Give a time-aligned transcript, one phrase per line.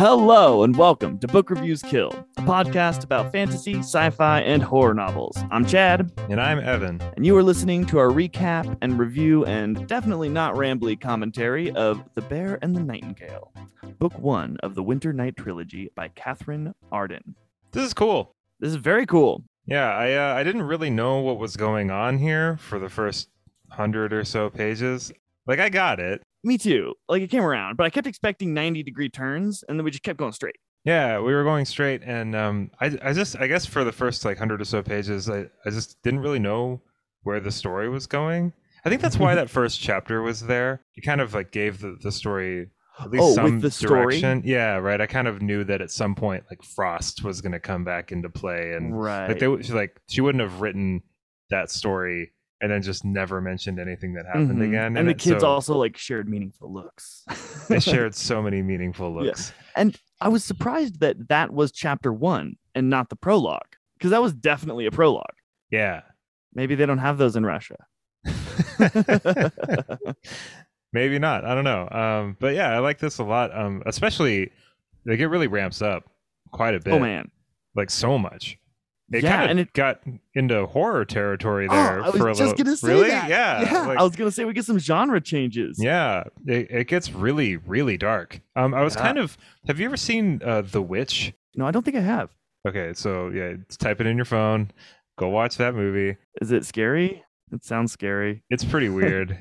[0.00, 2.08] Hello and welcome to Book Reviews Kill,
[2.38, 5.36] a podcast about fantasy, sci-fi, and horror novels.
[5.50, 7.02] I'm Chad, And I'm Evan.
[7.16, 12.02] and you are listening to our recap and review and definitely not rambly commentary of
[12.14, 13.52] The Bear and the Nightingale,
[13.98, 17.34] book one of the Winternight trilogy by Katherine Arden.
[17.72, 18.32] This is cool.
[18.58, 19.44] This is very cool.
[19.66, 23.28] Yeah, I uh, I didn't really know what was going on here for the first
[23.68, 25.12] hundred or so pages.
[25.46, 26.22] Like I got it.
[26.42, 26.94] Me too.
[27.08, 30.02] Like it came around, but I kept expecting 90 degree turns, and then we just
[30.02, 30.56] kept going straight.
[30.84, 34.24] Yeah, we were going straight, and um, I I just I guess for the first
[34.24, 36.80] like hundred or so pages, I I just didn't really know
[37.22, 38.52] where the story was going.
[38.84, 40.80] I think that's why that first chapter was there.
[40.96, 44.40] It kind of like gave the the story at least Oh, some direction.
[44.46, 45.00] Yeah, right.
[45.02, 48.10] I kind of knew that at some point like Frost was going to come back
[48.10, 49.28] into play, and Right.
[49.28, 51.02] like they she, like she wouldn't have written
[51.50, 54.68] that story and then just never mentioned anything that happened Mhm.
[54.68, 54.96] again.
[54.96, 57.24] And the it, kids so also like shared meaningful looks.
[57.68, 59.32] they shared so many meaningful Yeah.
[59.76, 64.20] And I was surprised that that was chapter one and not the prologue, because that
[64.22, 65.34] was definitely a prologue.
[65.70, 66.02] Yeah.
[66.54, 67.76] Maybe they don't have those in Russia.
[70.92, 71.44] Maybe not.
[71.44, 71.88] I don't know.
[71.90, 73.56] Um, but yeah, I like this a lot.
[73.56, 74.50] Um, especially
[75.06, 76.04] like it really ramps up
[76.50, 76.92] quite a bit.
[76.92, 77.30] oh man.
[77.76, 78.58] Like so much.
[79.12, 80.00] It Yeah, kind and of it- got
[80.34, 82.64] into horror territory Oh, there I was for a just little.
[82.64, 83.08] gonna say really?
[83.08, 83.28] that.
[83.28, 83.62] Yeah.
[83.62, 83.86] yeah.
[83.86, 85.78] like- I was gonna say we get some genre changes.
[85.82, 86.24] yeah.
[86.46, 88.40] It, it gets really, really dark.
[88.56, 89.02] Um, I was Yeah.
[89.02, 89.36] kind of.
[89.66, 91.32] Have you ever seen uh, The Witch?
[91.56, 92.30] No, I don't think I have.
[92.68, 94.70] Okay, so yeah, type it in your phone.
[95.18, 96.16] Go watch that movie.
[96.40, 97.24] Is it scary?
[97.52, 98.42] It sounds scary.
[98.48, 99.36] It's pretty weird.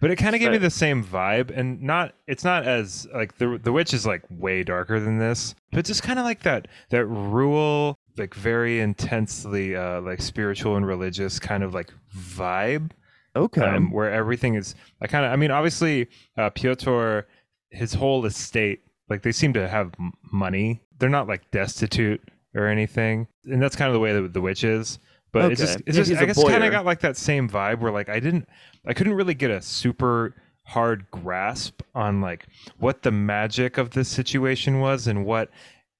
[0.00, 3.36] but it kind of gave me the same vibe and not it's not as like
[3.38, 6.68] the the witch is like way darker than this, but just kind of like that
[6.90, 12.90] that rural like very intensely uh like spiritual and religious kind of like vibe
[13.34, 13.62] Okay.
[13.62, 17.26] um, where everything is I kind of I mean obviously uh Pyotr
[17.70, 20.82] his whole estate like they seem to have m- money.
[20.98, 22.20] They're not like destitute
[22.54, 23.26] or anything.
[23.46, 24.98] And that's kind of the way that the witch is.
[25.32, 25.84] But it's just Okay.
[25.86, 28.20] it's Yeah, just I guess kind of got like that same vibe where like I
[28.20, 28.46] didn't
[28.86, 30.34] I couldn't really get a super
[30.64, 32.46] hard grasp on like
[32.78, 35.50] what the magic of this situation was and what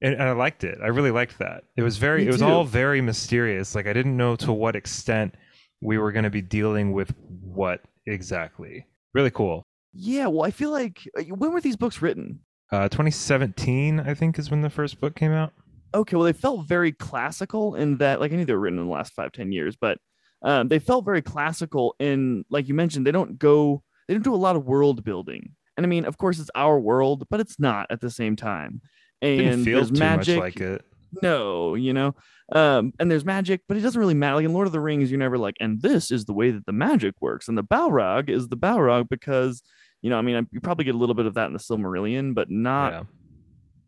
[0.02, 0.78] and, and I liked it.
[0.82, 1.64] I really liked that.
[1.76, 2.46] It was very Me it was too.
[2.46, 3.74] all very mysterious.
[3.74, 5.34] Like I didn't know to what extent
[5.80, 8.86] we were going to be dealing with what exactly.
[9.14, 9.64] Really cool.
[9.94, 10.26] yeah.
[10.26, 12.40] Well, I feel like uh, when were these books written?
[12.70, 15.52] Uh 2017 I think is when the first book came out.
[15.94, 18.86] okay well they felt very classical in that like i knew they were written in
[18.86, 19.98] the last five ten years but
[20.44, 24.34] um, they felt very classical in like you mentioned they don't go they don't do
[24.34, 27.60] a lot of world building and i mean of course it's our world but it's
[27.60, 28.80] not at the same time
[29.22, 30.84] and there's magic much like it.
[31.22, 32.14] no you know
[32.52, 35.10] um and there's magic but it doesn't really matter like in lord of the rings
[35.10, 38.28] you're never like and this is the way that the magic works and the balrog
[38.28, 39.62] is the balrog because
[40.02, 42.34] you know i mean you probably get a little bit of that in the silmarillion
[42.34, 43.02] but not Yeah.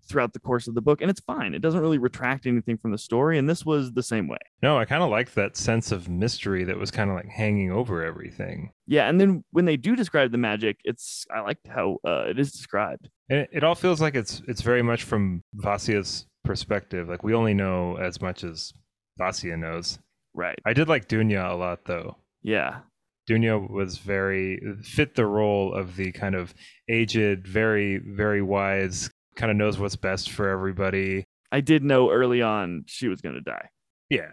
[0.09, 2.91] Throughout the course of the book and it's fine it doesn't really retract anything from
[2.93, 5.91] the story and this was the same way No, I kind of liked that sense
[5.93, 8.71] of mystery that was kind of like hanging over everything.
[8.87, 12.39] yeah and then when they do describe the magic it's i liked how uh, it
[12.39, 17.09] is described And it, it all feels like it's it's very much from Vasia's perspective.
[17.09, 18.73] Like we only know as much as
[19.19, 19.99] Vasia knows.
[20.35, 22.17] right I did like Dunya a lot though.
[22.43, 22.81] yeah
[23.29, 26.53] Dunya was very fit the role of the kind of
[26.91, 31.25] aged, very very wise, kind of knows what's best for everybody.
[31.53, 33.69] i did know early on she was going to die
[34.11, 34.31] Yeah,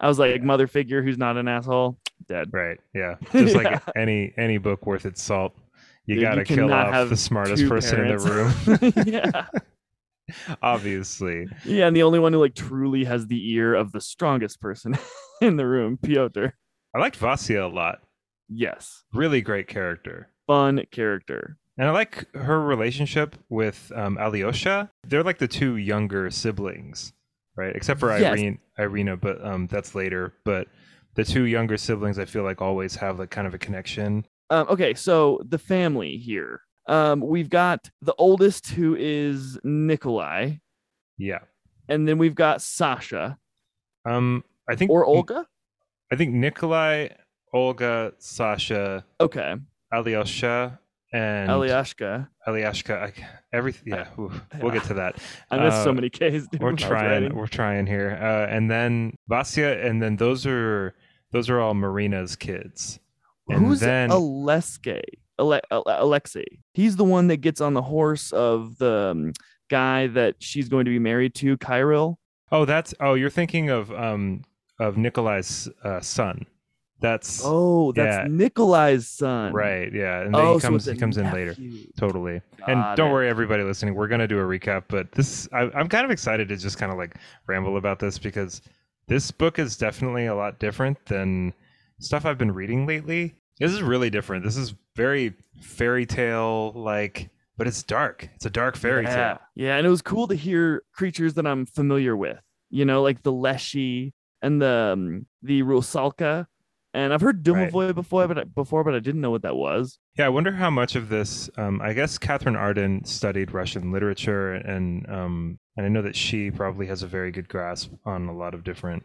[0.00, 2.78] i was like mother figure who's not an asshole dead right.
[2.94, 3.80] Yeah, just like Yeah.
[3.96, 5.54] any any book worth its salt.
[6.06, 8.92] You got to kill off the smartest person in the room.
[9.06, 9.46] yeah
[10.62, 11.46] Obviously.
[11.64, 14.96] yeah and the only one who like truly has the ear of the strongest person
[15.42, 16.46] in the room piotr
[16.94, 17.98] I liked Vasia a lot.
[18.48, 20.28] yes Really great character.
[20.46, 24.90] fun character And I like her relationship with um, Alyosha.
[25.08, 27.12] They're like the two younger siblings,
[27.56, 27.74] right?
[27.74, 28.32] Except for Yes.
[28.38, 30.34] Irene, Irina, but um, that's later.
[30.44, 30.68] But
[31.14, 34.24] the two younger siblings, I feel like always have like kind of a connection.
[34.50, 36.60] Um, okay, so the family here.
[36.86, 40.56] Um, we've got the oldest who is Nikolai,
[41.16, 41.38] Yeah.
[41.88, 43.38] and then we've got Sasha
[44.04, 45.46] Um, I think or Olga.
[46.12, 47.08] I think Nikolai,
[47.54, 49.54] Olga, Sasha, Okay,
[49.92, 50.78] Alyosha,
[51.14, 52.28] and Alyashka.
[52.46, 52.94] Alyashka.
[53.02, 53.12] I,
[53.52, 55.16] every yeah, ooh, we'll get to that.
[55.50, 56.46] I missed so Uh, many K's.
[56.48, 60.16] Dude, we're when I was trying we're trying here uh, and then Vasia and then
[60.16, 60.94] those are
[61.32, 62.98] those are all Marina's kids
[63.48, 65.02] and Who's then Alexei?
[65.40, 66.44] Ale- Ale- Alexei.
[66.74, 69.32] He's the one that gets on the horse of the um,
[69.70, 72.16] guy that she's going to be married to, Kyril.
[72.52, 74.42] oh that's oh you're thinking of um
[74.80, 76.46] of Nikolai's uh, son
[77.04, 78.34] That's Oh, that's Yeah.
[78.34, 79.52] Nikolai's son.
[79.52, 79.92] right.
[79.92, 81.50] Yeah, and then Oh, he comes a he comes in later.
[81.50, 81.86] nephew.
[81.98, 82.40] Totally.
[82.66, 83.12] and Got don't it.
[83.12, 84.84] worry, everybody listening, we're gonna do a recap.
[84.88, 87.16] But this, I, I'm kind of excited to just kind of like
[87.46, 88.62] ramble about this because
[89.06, 91.52] this book is definitely a lot different than
[92.00, 93.34] stuff I've been reading lately.
[93.60, 94.42] This is really different.
[94.42, 97.28] This is very fairy tale like,
[97.58, 98.30] but it's dark.
[98.34, 99.14] It's a dark fairy yeah.
[99.14, 99.38] tale.
[99.54, 102.40] Yeah, and it was cool to hear creatures that I'm familiar with.
[102.70, 106.46] You know, like the Leshy and the um, the Rusalka.
[106.94, 107.70] And I've heard Right.
[107.72, 109.98] Domovoy before, but I, before, but I didn't know what that was.
[110.16, 111.50] Yeah, I wonder how much of this.
[111.58, 116.52] Um, I guess Katherine Arden studied Russian literature, and um, and I know that she
[116.52, 119.02] probably has a very good grasp on a lot of different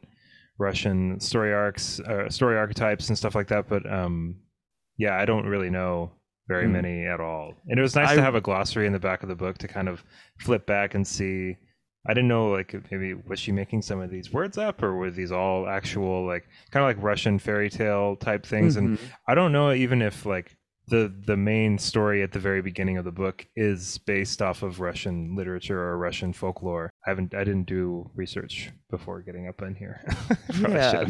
[0.59, 3.67] Russian story arcs, uh, story archetypes, and stuff like that.
[3.67, 4.35] But um,
[4.97, 6.11] yeah, I don't really know
[6.47, 6.73] very Hmm.
[6.73, 7.53] many at all.
[7.67, 9.57] And it was nice I- to have a glossary in the back of the book
[9.59, 10.03] to kind of
[10.39, 11.57] flip back and see.
[12.07, 15.11] I didn't know like maybe was she making some of these words up, or were
[15.11, 18.77] these all actual like kind of like Russian fairy tale type things?
[18.77, 19.01] And Mhm.
[19.27, 20.55] I don't know even if like
[20.87, 24.79] the the main story at the very beginning of the book is based off of
[24.79, 26.89] Russian literature or Russian folklore.
[27.05, 30.01] I haven't I didn't do research before getting up in here.
[30.59, 31.05] Yeah,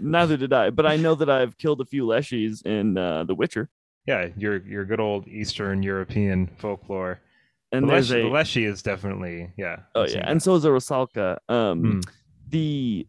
[0.00, 0.70] neither did I.
[0.70, 3.68] But I know that I've killed a few Leshies in uh, The Witcher.
[4.06, 7.20] yeah, your your good old Eastern European folklore.
[7.72, 9.76] And the, there's Leshy, a Leshy is definitely yeah.
[9.94, 10.28] oh yeah, that.
[10.28, 11.38] and so is a Rusalka.
[11.48, 12.00] Um, Hmm.
[12.48, 13.06] the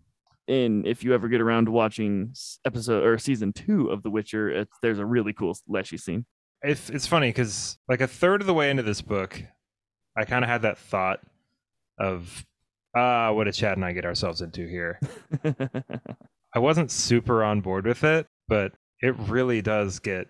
[0.48, 2.34] in if you ever get around to watching
[2.66, 6.26] episode or season two of The Witcher, it's, there's a really cool Leshy scene.
[6.62, 9.42] it's it's funny because like a third of the way into this book,
[10.18, 11.20] I kind of had that thought
[12.00, 12.46] of
[12.96, 15.00] ah, what did Chad and I get ourselves into here?
[16.56, 20.28] I wasn't super on board with it, but it really does get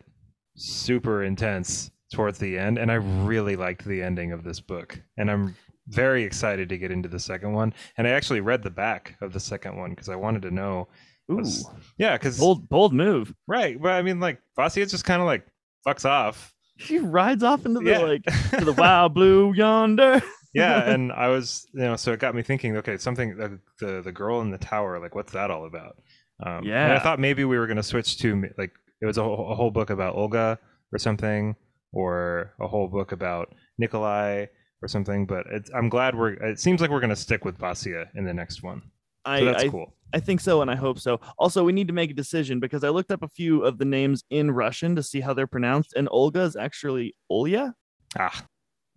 [0.55, 5.29] super intense towards the end, and I really liked the ending of this book, and
[5.29, 5.55] I'm
[5.87, 7.73] very excited to get into the second one.
[7.97, 10.87] And I actually read the back of the second one because I wanted to know.
[11.31, 11.65] Ooh, what's-
[11.97, 13.33] Yeah, because bold bold move.
[13.47, 15.45] right, but I mean, like Vasya just kind of like
[15.85, 16.53] fucks off.
[16.77, 17.99] She rides off into the Yeah.
[17.99, 18.23] like
[18.57, 20.21] to the wild blue yonder.
[20.53, 22.77] yeah, and I was, you know, so it got me thinking.
[22.77, 25.97] Okay, something the the, the girl in the tower, like, what's that all about?
[26.45, 28.71] Um, and I thought maybe we were gonna switch to like
[29.01, 30.57] it was a a whole book about Olga
[30.91, 31.55] or something,
[31.93, 34.47] or a whole book about Nikolai
[34.81, 35.25] or something.
[35.25, 36.33] But it's, I'm glad we're.
[36.33, 38.81] It seems like we're gonna stick with Vasya in the next one.
[39.25, 39.93] So that's I cool.
[40.13, 41.19] I think so, and I hope so.
[41.39, 43.85] Also, we need to make a decision because I looked up a few of the
[43.85, 47.73] names in Russian to see how they're pronounced, and Olga is actually Olya.
[48.19, 48.45] Ah,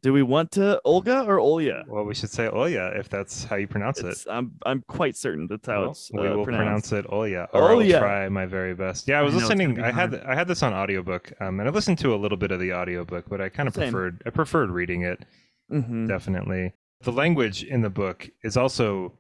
[0.06, 1.82] Do we want to Olga or Olya?
[1.88, 4.16] well, we should say Olya if that's how you pronounce it.
[4.30, 6.90] I'm I'm quite certain that's how Well, it's we uh, will pronounced.
[6.90, 7.98] pronounce it Olya, or I'll Olya.
[7.98, 9.08] try my very best.
[9.08, 9.74] Yeah, I was I know it's gonna listening.
[9.74, 10.14] be I had.
[10.24, 12.72] I had this on audiobook, um, and I listened to a little bit of the
[12.72, 13.90] audiobook, but I kind of Same.
[13.90, 15.24] preferred I preferred reading it.
[15.72, 16.06] Mhm.
[16.06, 16.72] Definitely,
[17.02, 19.12] the language in the book is also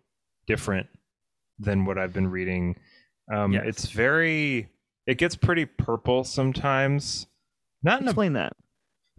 [0.46, 0.86] different
[1.58, 2.76] than what I've been reading.
[3.34, 3.64] Um, Yes.
[3.66, 4.68] It's very
[5.08, 7.26] it gets pretty purple sometimes.
[7.82, 8.52] Not in a Explain that.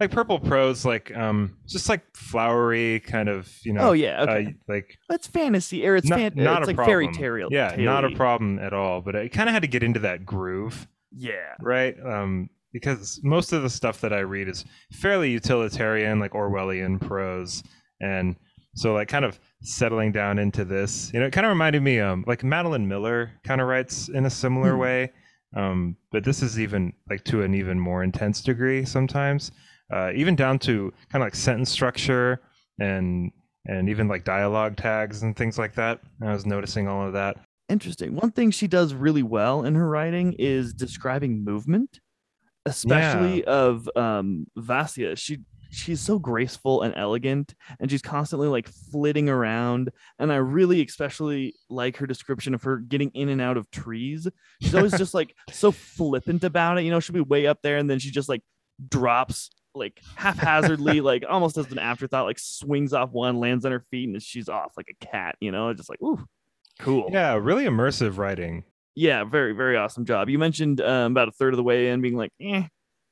[0.00, 3.88] Like purple prose, like um, just like flowery kind of you know.
[3.88, 4.46] Oh yeah, okay.
[4.46, 7.12] uh, like It's fantasy or it's not, fan- not it's a like problem.
[7.14, 7.48] fairy tale.
[7.50, 9.00] Yeah, not a problem at all.
[9.00, 11.54] But I kind of had to get into that groove, Yeah.
[11.60, 11.96] right?
[12.04, 17.62] Um, because most of the stuff that I read is fairly utilitarian, like Orwellian prose,
[18.00, 18.36] and
[18.74, 21.98] so like kind of settling down into this, you know, it kind of reminded me,
[21.98, 24.78] um, like Madeline Miller kind of writes in a similar Hmm.
[24.80, 25.12] way,
[25.56, 29.50] um, but this is even like to an even more intense degree sometimes,
[29.92, 32.40] uh, even down to kind of like sentence structure
[32.78, 33.32] and
[33.66, 36.00] and even like dialogue tags and things like that.
[36.22, 37.36] I was noticing all of that.
[37.68, 38.14] Interesting.
[38.14, 42.00] One thing she does really well in her writing is describing movement,
[42.64, 45.16] especially of um Vasya.
[45.16, 50.82] She she's so graceful and elegant and she's constantly like flitting around and I really
[50.82, 54.26] especially like her description of her getting in and out of trees.
[54.62, 56.84] She's always just like so flippant about it.
[56.84, 58.42] You know, she'll be way up there and then she just like
[58.88, 63.84] drops like haphazardly, like almost as an afterthought, like swings off one, lands on her
[63.90, 66.24] feet, and she's off like a cat, you know, just like, ooh,
[66.78, 67.08] cool.
[67.12, 68.64] Yeah, really immersive writing.
[68.94, 70.28] Yeah, very, very awesome job.
[70.28, 72.64] You mentioned um, about a third of the way in being like, eh.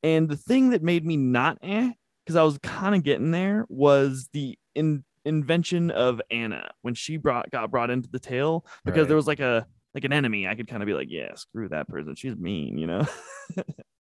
[0.03, 1.93] And the thing that made me not eh,
[2.25, 7.17] because I was kind of getting there, was the in- invention of Anna when she
[7.17, 9.09] brought got brought into the tale because Right.
[9.09, 10.47] there was like a like an enemy.
[10.47, 12.15] I could kind of be like, yeah, screw that person.
[12.17, 13.07] She's mean, you know.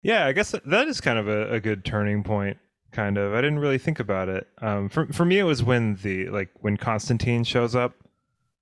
[0.03, 2.57] Yeah, I guess that- is kind of a, a good turning point.
[2.91, 3.33] Kind of.
[3.33, 4.48] I didn't really think about it.
[4.62, 7.95] Um, for for me, it was when the like when Constantine shows up.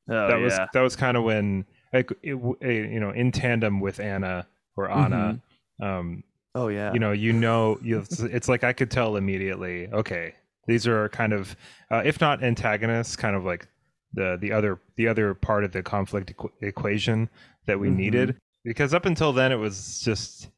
[0.10, 4.00] Oh that was that was kind of when like it, you know in tandem with
[4.00, 5.42] Anna or Anna.
[5.82, 6.24] Um,
[6.56, 6.92] Oh yeah.
[6.94, 9.88] you know, you know, you it's, like I could tell immediately.
[9.88, 10.34] Okay,
[10.68, 11.56] these are kind of,
[11.90, 13.68] uh, if not antagonists, kind of like
[14.14, 17.30] the the other the other part of the conflict equ- equation
[17.66, 17.96] that we Mhm.
[17.96, 18.38] needed.
[18.64, 20.50] because up until then it was just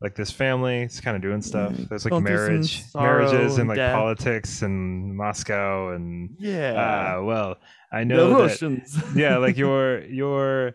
[0.00, 3.60] like this family it's kind of doing stuff there's like going marriage sorrow marriages and
[3.60, 3.94] and like death.
[3.94, 7.16] politics and moscow and Yeah.
[7.18, 7.56] uh, well
[7.92, 10.74] i the know that yeah like your your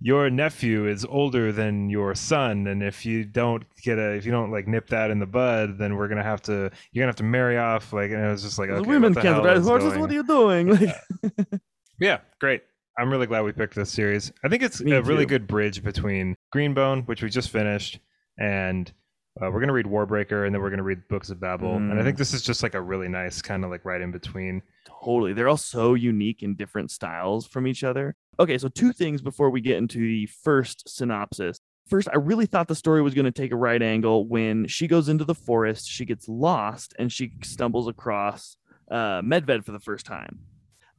[0.00, 4.32] your nephew is older than your son and if you don't get a if you
[4.32, 7.16] don't like nip that in the bud then we're gonna have to you're gonna have
[7.16, 9.58] to marry off like and it was just like The okay, women can't hell ride
[9.58, 9.90] horses.
[9.90, 10.68] going- What are you doing?
[10.68, 10.96] Like,
[12.00, 12.62] yeah great
[12.98, 15.82] i'm really glad we picked this series i think it's Me a really good bridge
[15.84, 18.00] between greenbone which we just finished
[18.38, 18.92] and
[19.40, 21.96] uh, we're gonna read warbreaker and then we're gonna read books of babel and i
[21.96, 22.04] Mm.
[22.04, 24.62] think this is just like a really nice kind of like right in between
[25.04, 25.32] totally.
[25.32, 28.14] They're all so unique in different styles from each other.
[28.38, 31.58] Okay, so two things before we get into the first synopsis.
[31.88, 34.86] First, I really thought the story was going to take a right angle when she
[34.86, 38.56] goes into the forest, she gets lost, and she stumbles across
[38.90, 40.38] uh, Medved for the first time.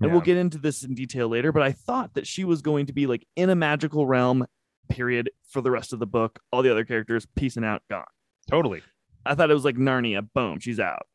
[0.02, 2.88] And we'll get into this in detail later, but I thought that she was going
[2.88, 4.46] to be like in a magical realm,
[4.90, 6.40] period, for the rest of the book.
[6.52, 8.06] All the other characters peacing out, gone.
[8.50, 8.82] totally
[9.26, 11.08] I thought it was like Narnia, boom, she's out.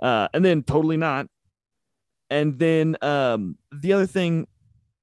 [0.00, 1.26] Uh, and then totally not.
[2.28, 4.46] And then um, the other thing,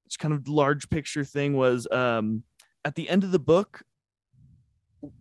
[0.06, 2.44] it's kind of large picture thing was um,
[2.84, 3.82] at the end of the book,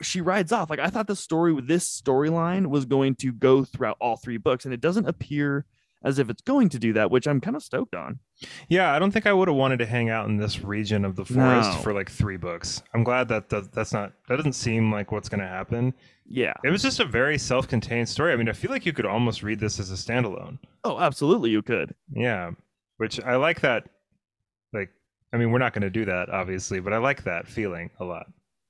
[0.01, 0.69] she rides off.
[0.69, 4.38] Like I thought the story with this storyline was going to go throughout all three
[4.38, 5.65] books, and it doesn't appear
[6.03, 8.19] as if it's going to do that, which I'm kind of stoked on.
[8.67, 11.15] Yeah, I don't think I would have wanted to hang out in this region of
[11.15, 11.77] the forest No.
[11.81, 12.83] for like three books.
[12.93, 15.93] I'm glad that, that that's not that doesn't seem like what's going to happen.
[16.25, 16.53] Yeah.
[16.63, 18.33] It was just a very self-contained story.
[18.33, 20.57] I mean, I feel like you could almost read this as a standalone.
[20.83, 21.93] Oh, absolutely, you could.
[22.13, 22.51] Yeah,
[22.98, 23.88] which I like that.
[24.74, 24.89] Like,
[25.31, 28.03] I mean, we're not going to do that obviously, but I like that feeling a
[28.03, 28.25] lot.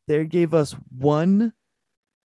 [0.07, 1.53] they gave us one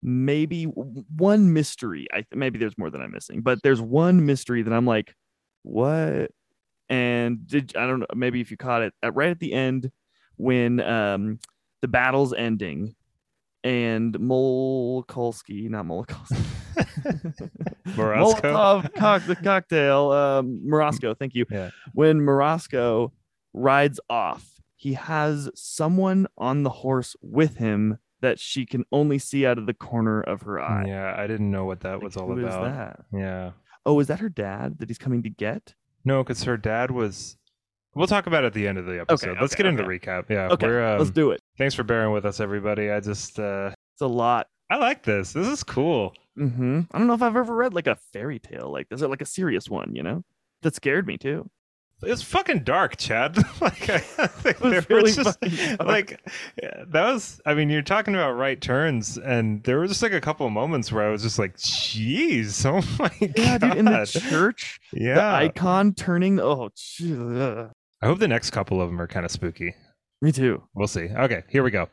[0.04, 4.74] maybe one mystery i maybe there's more than i'm missing but there's one mystery that
[4.74, 5.16] i'm like
[5.64, 6.32] what
[6.90, 9.92] and did i don't know maybe if you caught it at, right at the end
[10.38, 11.40] when um
[11.82, 12.96] the battle's ending
[13.64, 16.44] and Molkolsky, not Molkolsky?
[17.90, 21.46] Molotov cock, the cocktail, um, Morozko, thank you.
[21.50, 21.70] Yeah.
[21.94, 23.12] When Morozko
[23.54, 29.46] rides off, he has someone on the horse with him that she can only see
[29.46, 30.86] out of the corner of her eye.
[30.88, 32.38] Yeah, I didn't know what that Like, was all about.
[32.40, 33.00] who is that?
[33.14, 33.52] Yeah.
[33.86, 35.74] Oh, is that her dad that he's coming to get?
[36.06, 37.38] No, because her dad was.
[37.94, 39.32] We'll talk about it at the end of the episode.
[39.32, 39.98] Okay, Let's okay, get into okay.
[39.98, 40.30] the recap.
[40.30, 41.42] Yeah, Okay, we're, um, let's do it.
[41.58, 42.90] Thanks for bearing with us, everybody.
[42.90, 44.48] I just, uh, It's a lot.
[44.70, 45.34] I like this.
[45.34, 46.14] This is cool.
[46.40, 46.82] Mm-hmm.
[46.92, 49.22] I don't know if I've ever read like a fairy tale like this, or like
[49.22, 49.94] a serious one.
[49.94, 50.24] You know,
[50.62, 51.50] that scared me too.
[52.04, 53.38] It's fucking dark, Chad.
[53.62, 55.38] like, I think was really was just
[55.80, 56.20] like
[56.62, 57.40] yeah, that was.
[57.46, 60.52] I mean, you're talking about right turns, and there were just like a couple of
[60.52, 64.80] moments where I was just like, "Jeez, oh my Yeah, god!" dude, in the church,
[64.94, 66.40] the yeah, icon turning.
[66.40, 67.70] Oh, gee, ugh.
[68.02, 69.76] I hope the next couple of them are kind of spooky.
[70.24, 70.64] me too.
[70.74, 71.08] We'll see.
[71.10, 71.88] Okay, here we go.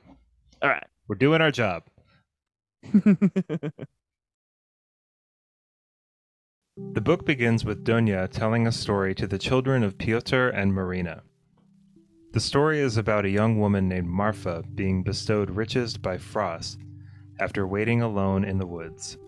[0.63, 0.87] All right.
[1.07, 1.83] We're doing our job.
[6.93, 11.23] The book begins with Dunya telling a story to the children of Piotr and Marina.
[12.33, 16.79] The story is about a young woman named Marfa being bestowed riches by Frost
[17.41, 19.19] after waiting alone in the woods.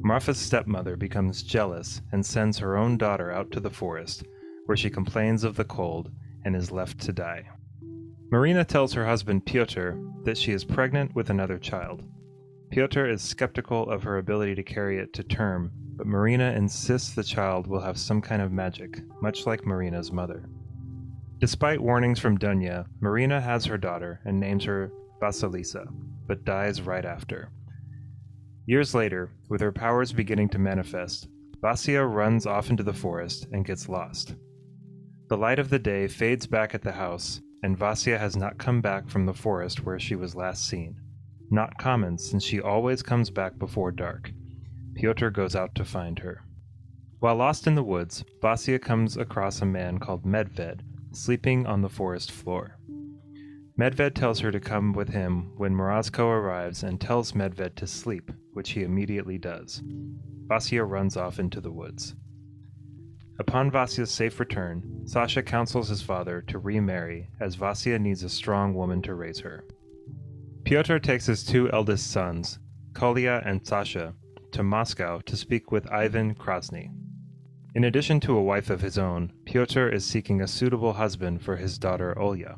[0.00, 4.24] Marfa's stepmother becomes jealous and sends her own daughter out to the forest,
[4.66, 6.12] where she complains of the cold
[6.44, 7.48] and is left to die.
[8.30, 12.04] Marina tells her husband Piotr that she is pregnant with another child.
[12.76, 17.24] Piotr is skeptical of her ability to carry it to term, but Marina insists the
[17.24, 20.44] child will have some kind of magic, much like Marina's mother.
[21.38, 24.92] Despite warnings from Dunya, Marina has her daughter and names her
[25.22, 25.86] Vasilisa,
[26.26, 27.50] but dies right after.
[28.66, 31.28] Years later, with her powers beginning to manifest,
[31.62, 34.34] Vasia runs off into the forest and gets lost.
[35.30, 38.82] The light of the day fades back at the house, and Vasia has not come
[38.82, 41.00] back from the forest where she was last seen.
[41.50, 44.32] Not common since she always comes back before dark.
[44.94, 46.42] Pyotr goes out to find her.
[47.20, 50.80] While lost in the woods, Vasia comes across a man called Medved,
[51.12, 52.78] sleeping on the forest floor.
[53.78, 58.32] Medved tells her to come with him when Morozko arrives and tells Medved to sleep,
[58.52, 59.82] which he immediately does.
[60.46, 62.14] Vasya runs off into the woods.
[63.38, 68.72] Upon Vasya's safe return, Sasha counsels his father to remarry, as Vasya needs a strong
[68.74, 69.64] woman to raise her.
[70.66, 72.58] Pyotr takes his two eldest sons,
[72.92, 74.14] Kolya and Sasha,
[74.50, 76.90] to Moscow to speak with Ivan Krasny.
[77.76, 81.54] In addition to a wife of his own, Pyotr is seeking a suitable husband for
[81.54, 82.56] his daughter Olya.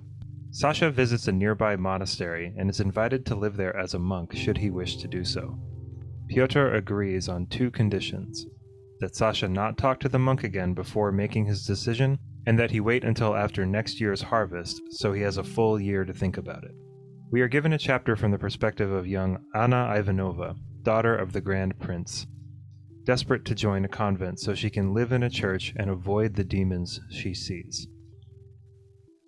[0.51, 4.57] Sasha visits a nearby monastery and is invited to live there as a monk should
[4.57, 5.59] he wish to do so.
[6.29, 8.47] Pyotr agrees on two conditions
[9.01, 12.81] that Sasha not talk to the monk again before making his decision, and that he
[12.81, 16.65] wait until after next year's harvest so he has a full year to think about
[16.65, 16.75] it.
[17.31, 21.43] We are given a chapter from the perspective of young Anna Ivanova, daughter of the
[21.43, 22.27] Grand Prince,
[23.05, 26.45] desperate to join a convent so she can live in a church and avoid the
[26.45, 27.87] demons she sees.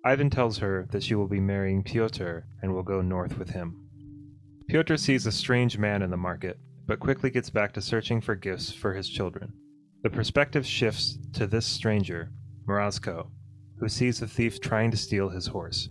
[0.03, 3.87] Ivan tells her that she will be marrying Pyotr and will go north with him.
[4.67, 8.33] Pyotr sees a strange man in the market, but quickly gets back to searching for
[8.33, 9.53] gifts for his children.
[10.01, 12.31] The perspective shifts to this stranger,
[12.67, 13.29] Morozko,
[13.79, 15.87] who sees the thief trying to steal his horse.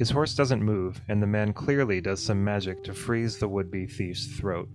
[0.00, 3.70] His horse doesn't move, and the man clearly does some magic to freeze the would
[3.70, 4.70] be thief's throat,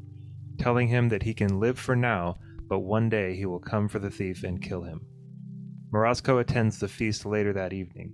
[0.59, 2.37] telling him that he can live for now,
[2.69, 5.01] but one day he will come for the thief and kill him.
[5.91, 8.13] Morozko attends the feast later that evening.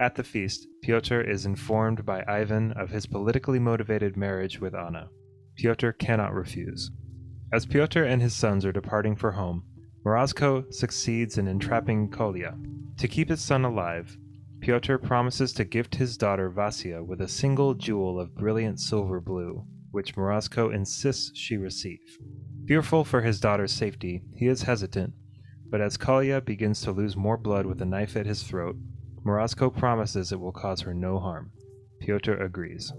[0.00, 5.10] At the feast, Pyotr is informed by Ivan of his politically motivated marriage with Anna.
[5.54, 6.90] Pyotr cannot refuse.
[7.52, 9.62] As Pyotr and his sons are departing for home,
[10.04, 12.58] Morozko succeeds in entrapping Kolya.
[12.98, 14.18] To keep his son alive,
[14.64, 19.62] Pyotr promises to gift his daughter Vasya with a single jewel of brilliant silver blue,
[19.90, 22.00] which Morozko insists she receive.
[22.66, 25.12] Fearful for his daughter's safety, he is hesitant,
[25.68, 28.76] but as Kolya begins to lose more blood with a knife at his throat,
[29.22, 31.52] Morozko promises it will cause her no harm.
[32.00, 32.90] Pyotr agrees.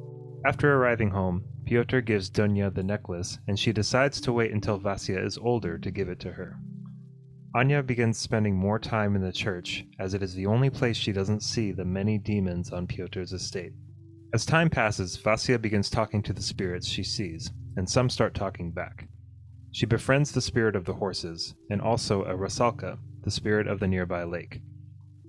[0.46, 5.18] After arriving home, Pyotr gives Dunya the necklace, and she decides to wait until Vasya
[5.18, 6.60] is older to give it to her.
[7.56, 11.14] Anya begins spending more time in the church, as it is the only place she
[11.14, 13.72] doesn't see the many demons on Pyotr's estate.
[14.34, 18.72] As time passes, Vasya begins talking to the spirits she sees, and some start talking
[18.72, 19.08] back.
[19.72, 23.88] She befriends the spirit of the horses, and also a Rusalka, the spirit of the
[23.88, 24.60] nearby lake.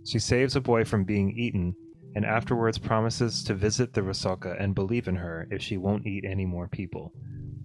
[0.05, 1.77] She saves a boy from being eaten,
[2.17, 6.25] and afterwards promises to visit the Rusalka and believe in her if she won't eat
[6.29, 7.13] any more people.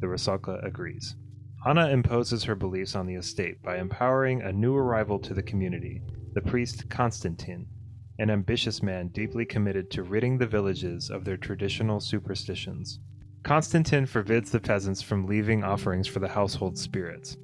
[0.01, 1.15] The Rusalka agrees.
[1.63, 6.01] Anna imposes her beliefs on the estate by empowering a new arrival to the community,
[6.33, 7.67] the priest Konstantin,
[8.17, 12.99] an ambitious man deeply committed to ridding the villages of their traditional superstitions.
[13.43, 17.37] Konstantin forbids the peasants from leaving offerings for the household spirits.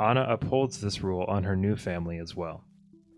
[0.00, 2.64] Anna upholds this rule on her new family as well.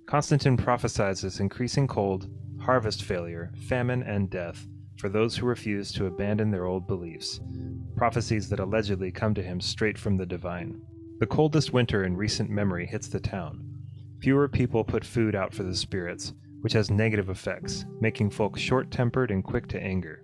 [0.07, 2.29] Konstantin prophesies increasing cold,
[2.61, 4.67] harvest failure, famine, and death
[5.03, 7.41] for those who refuse to abandon their old beliefs,
[7.97, 10.81] prophecies that allegedly come to him straight from the divine.
[11.19, 13.69] The coldest winter in recent memory hits the town.
[14.21, 18.93] Fewer people put food out for the spirits, which has negative effects, making folk short
[18.93, 20.23] tempered and quick to anger.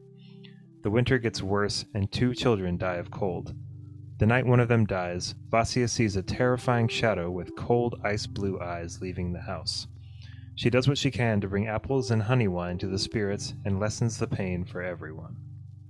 [0.84, 3.56] The winter gets worse, and two children die of cold.
[4.18, 8.60] The night one of them dies, Vasya sees a terrifying shadow with cold ice blue
[8.60, 9.88] eyes leaving the house.
[10.58, 13.78] She does what she can to bring apples and honey wine to the spirits and
[13.78, 15.36] lessens the pain for everyone.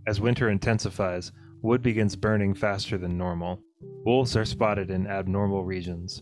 [0.07, 3.63] As winter intensifies, wood begins burning faster than normal.
[4.05, 6.21] Wolves are spotted in abnormal regions.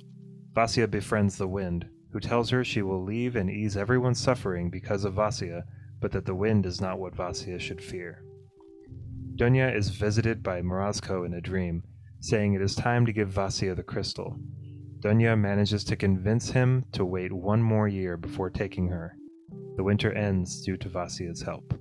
[0.55, 5.05] Vasya befriends the wind, who tells her she will leave and ease everyone's suffering because
[5.05, 5.65] of Vasya,
[6.01, 8.23] but that the wind is not what Vasya should fear.
[9.35, 11.83] Dunya is visited by Morozko in a dream,
[12.21, 14.39] saying it is time to give Vasya the crystal.
[15.07, 19.17] Dunya manages to convince him to wait one more year before taking her.
[19.77, 21.79] The winter ends due to Vasya's help.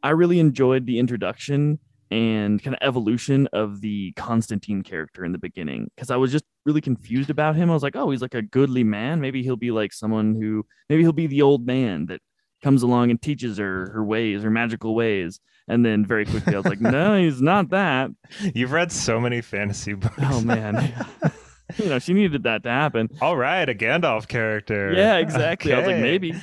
[0.00, 1.80] I really enjoyed the introduction
[2.12, 6.44] and kind of evolution of the Constantine character in the beginning because I was just
[6.64, 7.68] really confused about him.
[7.68, 9.20] I was like, oh, he's like a goodly man.
[9.20, 12.20] Maybe he'll be like someone who, maybe he'll be the old man that
[12.62, 15.40] comes along and teaches her her ways, her magical ways.
[15.68, 18.10] And then very quickly, I was like, no, he's not that.
[18.54, 20.14] You've read so many fantasy books.
[20.22, 20.94] Oh, man.
[21.76, 23.10] you know, she needed that to happen.
[23.20, 24.92] All right, a Gandalf character.
[24.92, 25.72] Yeah, exactly.
[25.72, 25.82] Okay.
[25.82, 26.34] I was like, maybe.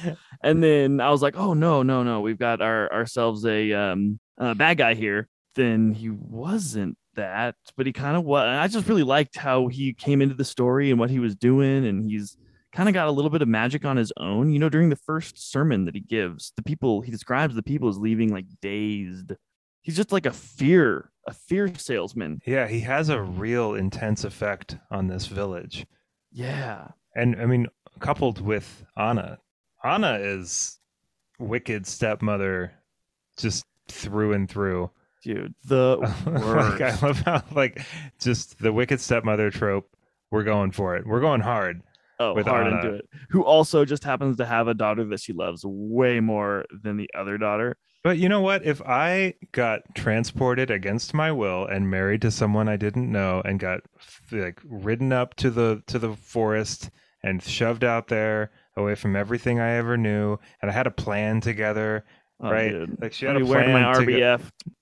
[0.42, 2.22] And then I was like, oh, no, no, no.
[2.22, 5.28] We've got our ourselves a um a bad guy here.
[5.56, 8.46] Then he wasn't that, but he kind of was.
[8.46, 11.86] I just really liked how he came into the story and what he was doing.
[11.88, 12.38] And he's
[12.76, 14.52] kind of got a little bit of magic on his own.
[14.52, 17.88] You know, during the first sermon that he gives, the people he describes the people
[17.88, 19.34] as leaving like dazed.
[19.82, 22.42] He's just like a fear, a fear salesman.
[22.46, 25.86] Yeah, he has a real intense effect on this village.
[26.32, 26.90] Yeah.
[27.16, 27.68] And I mean,
[28.00, 29.40] coupled with Anna,
[29.84, 30.80] Anna is
[31.40, 32.74] wicked stepmother
[33.38, 34.92] just through and through.
[35.24, 37.82] Dude, the like, I love how, like,
[38.20, 39.90] just the wicked stepmother trope.
[40.30, 41.08] We're going for it.
[41.08, 41.82] We're going hard.
[42.20, 42.76] Oh, with hard Anna.
[42.78, 43.10] into it.
[43.30, 47.10] Who also just happens to have a daughter that she loves way more than the
[47.18, 47.78] other daughter.
[48.04, 48.64] But you know what?
[48.64, 53.60] If I got transported against my will and married to someone I didn't know and
[53.60, 53.82] got
[54.32, 56.92] like ridden up to the to the forest
[57.24, 61.42] and shoved out there away from everything I ever knew, and I had a plan
[61.42, 62.06] together,
[62.40, 62.70] Oh, right?
[62.70, 63.02] dude.
[63.02, 64.42] Like she I'd had a be wearing plan my go- RBF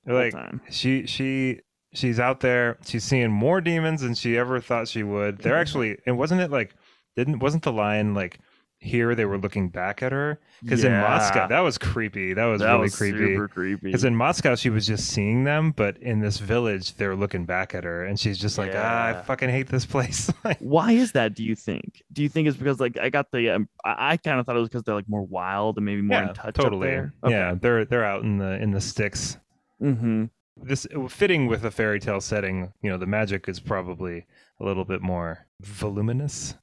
[0.10, 0.34] all like
[0.70, 1.62] she she
[1.94, 2.78] she's out there.
[2.86, 5.38] She's seeing more demons than she ever thought she would.
[5.38, 6.76] They're actually, and wasn't it like
[7.16, 8.40] didn't wasn't the line like
[8.84, 12.34] here they were looking back at her because in Moscow that was creepy.
[12.34, 13.18] That was that really was creepy.
[13.18, 13.88] super creepy.
[13.88, 17.74] Because in Moscow she was just seeing them, but in this village they're looking back
[17.74, 20.32] at her, and she's just like, ah, I fucking hate this place.
[20.60, 21.34] Why is that?
[21.34, 22.04] Do you think?
[22.12, 24.58] Do you think it's because like I got the um, I, I kind of thought
[24.58, 26.90] it was because they're like more wild and maybe more yeah, in touch totally.
[26.90, 27.14] there.
[27.28, 29.38] Yeah, they're they're out in the in the sticks.
[29.82, 30.26] Mm-hmm.
[30.58, 32.74] This fitting with a fairy tale setting.
[32.82, 34.26] You know, the magic is probably
[34.60, 36.56] a little bit more voluminous.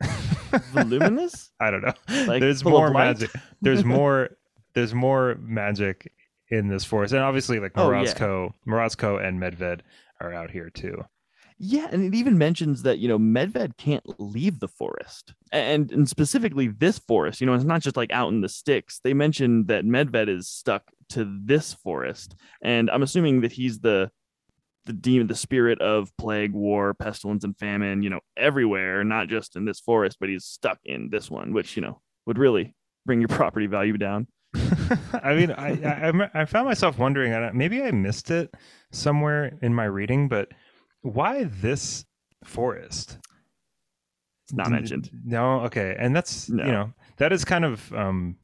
[0.72, 1.50] Voluminous?
[1.60, 1.92] I don't know.
[2.26, 3.30] Like there's more magic.
[3.60, 4.30] There's more.
[4.74, 6.12] There's more magic
[6.50, 8.04] in this forest, and obviously, like Oh, yeah.
[8.04, 9.80] Morozko, Morozko and Medved
[10.20, 11.04] are out here too.
[11.60, 16.08] Yeah, and it even mentions that you know Medved can't leave the forest, and and
[16.08, 17.40] specifically this forest.
[17.40, 19.00] You know, it's not just like out in the sticks.
[19.02, 24.12] They mentioned that Medved is stuck to this forest, and I'm assuming that he's the
[24.88, 28.02] the demon, the spirit of plague, war, pestilence, and famine.
[28.02, 31.76] You know, everywhere, not just in this forest, but he's stuck in this one, which
[31.76, 32.74] you know would really
[33.06, 34.26] bring your property value down.
[35.22, 37.32] I mean, I, I I'm- found myself wondering.
[37.34, 38.52] I don't- Maybe I missed it
[38.90, 40.48] somewhere in my reading, but
[41.02, 42.04] why this
[42.44, 43.18] forest?
[44.44, 45.10] It's not mentioned.
[45.24, 46.64] No, okay, and that's No.
[46.64, 48.36] you know that is kind of um,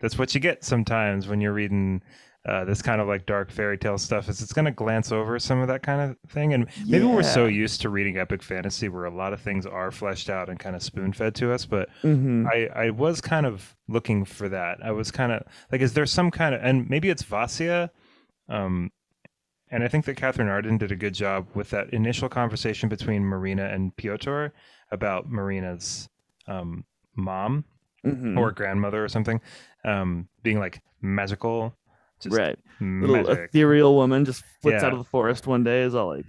[0.00, 2.02] that's what you get sometimes when you're reading
[2.46, 4.28] uh, this kind of like dark fairy tale stuff.
[4.28, 7.22] Is it's going to glance over some of that kind of thing, and maybe we're
[7.22, 10.58] so used to reading epic fantasy where a lot of things are fleshed out and
[10.58, 12.46] kind of spoon fed to us, but Mhm.
[12.46, 14.78] I, I was kind of looking for that.
[14.82, 17.90] I was kind of like, is there some kind of, and maybe it's Vasya.
[18.48, 18.90] Um,
[19.70, 23.22] and I think that Katherine Arden did a good job with that initial conversation between
[23.22, 24.46] Marina and Piotr
[24.90, 26.08] about Marina's
[26.48, 27.64] um, mom
[28.04, 28.36] Mhm.
[28.38, 29.40] or grandmother or something
[29.84, 31.76] um, being like magical.
[32.20, 32.58] Just right.
[32.80, 33.48] little magic.
[33.50, 34.86] ethereal woman just flits Yeah.
[34.88, 36.26] out of the forest one day is all like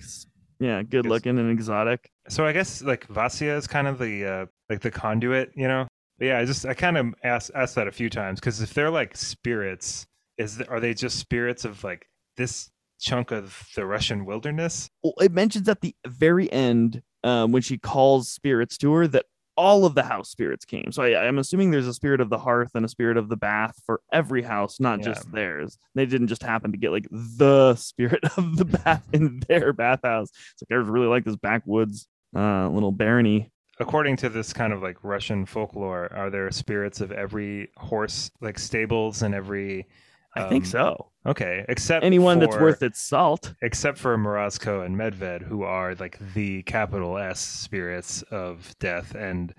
[0.60, 4.46] yeah good looking and exotic so I guess like Vasya is kind of the uh,
[4.70, 5.88] like the conduit, you know.
[6.20, 8.74] But yeah, I just I kind of asked asked that a few times because if
[8.76, 10.06] they're like spirits,
[10.38, 12.06] is th- are they just spirits of like
[12.38, 14.88] this chunk of the Russian wilderness?
[15.04, 19.26] well, it mentions at the very end um, when she calls spirits to her that
[19.58, 22.38] all of the house spirits came so I, i'm assuming there's a spirit of the
[22.38, 25.06] hearth and a spirit of the bath for every house not Yeah.
[25.06, 29.42] just theirs they didn't just happen to get like the spirit of the bath in
[29.48, 34.54] their bathhouse it's like i really like this backwoods uh, little barony According to this
[34.54, 39.88] kind of like Russian folklore, are there spirits of every horse like stables and every?
[40.36, 44.96] i think um, so Okay, except anyone that's worth its salt except for Morozko and
[44.96, 49.54] Medved, who are like the capital S spirits of death and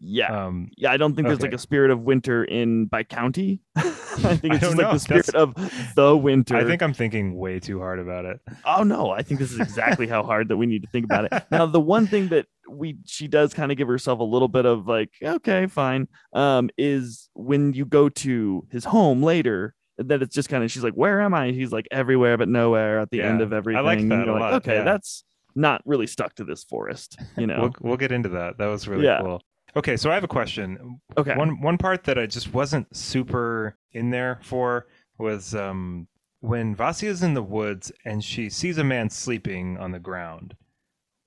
[0.00, 3.60] yeah um Yeah, I don't think there's like a spirit of winter in by county.
[3.76, 6.56] I think I it's just don't like the spirit That's- of the winter.
[6.56, 8.40] I think I'm thinking way too hard about it.
[8.66, 11.24] oh no, I think this is exactly how hard that we need to think about
[11.24, 11.44] it.
[11.50, 14.66] Now, the one thing that we she does kind of give herself a little bit
[14.66, 19.74] of like, okay, fine, um, is when you go to his home later.
[19.98, 21.50] That it's just kind of she's like, where am I?
[21.50, 23.84] He's like everywhere but nowhere at the end Yeah, of I everything.
[23.84, 24.84] like that a like, lot, okay, yeah.
[24.84, 27.60] that's not really stuck to this forest, you know?
[27.62, 28.58] We'll we'll get into that.
[28.58, 29.20] That was really Yeah.
[29.22, 29.42] cool.
[29.76, 31.00] Okay, so I have a question.
[31.16, 34.86] okay, One one part that I just wasn't super in there for
[35.18, 36.06] was um
[36.40, 40.54] when Vasya's in the woods and she sees a man sleeping on the ground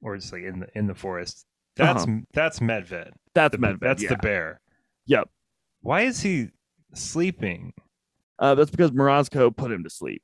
[0.01, 1.45] or just like in the in the forest.
[1.75, 3.11] That's that's Medved.
[3.35, 3.79] that's The, Medved.
[3.81, 4.09] that's yeah.
[4.09, 4.61] the bear.
[5.07, 5.29] Yep.
[5.81, 6.49] Why is he
[6.93, 7.73] sleeping?
[8.41, 10.23] Uh, that's because Morozko put him to sleep.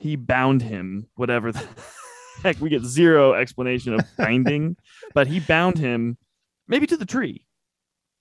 [0.00, 1.64] He bound him, whatever the
[2.42, 2.60] heck.
[2.60, 4.76] We get zero explanation of binding,
[5.14, 6.18] but he bound him
[6.66, 7.46] maybe to the tree,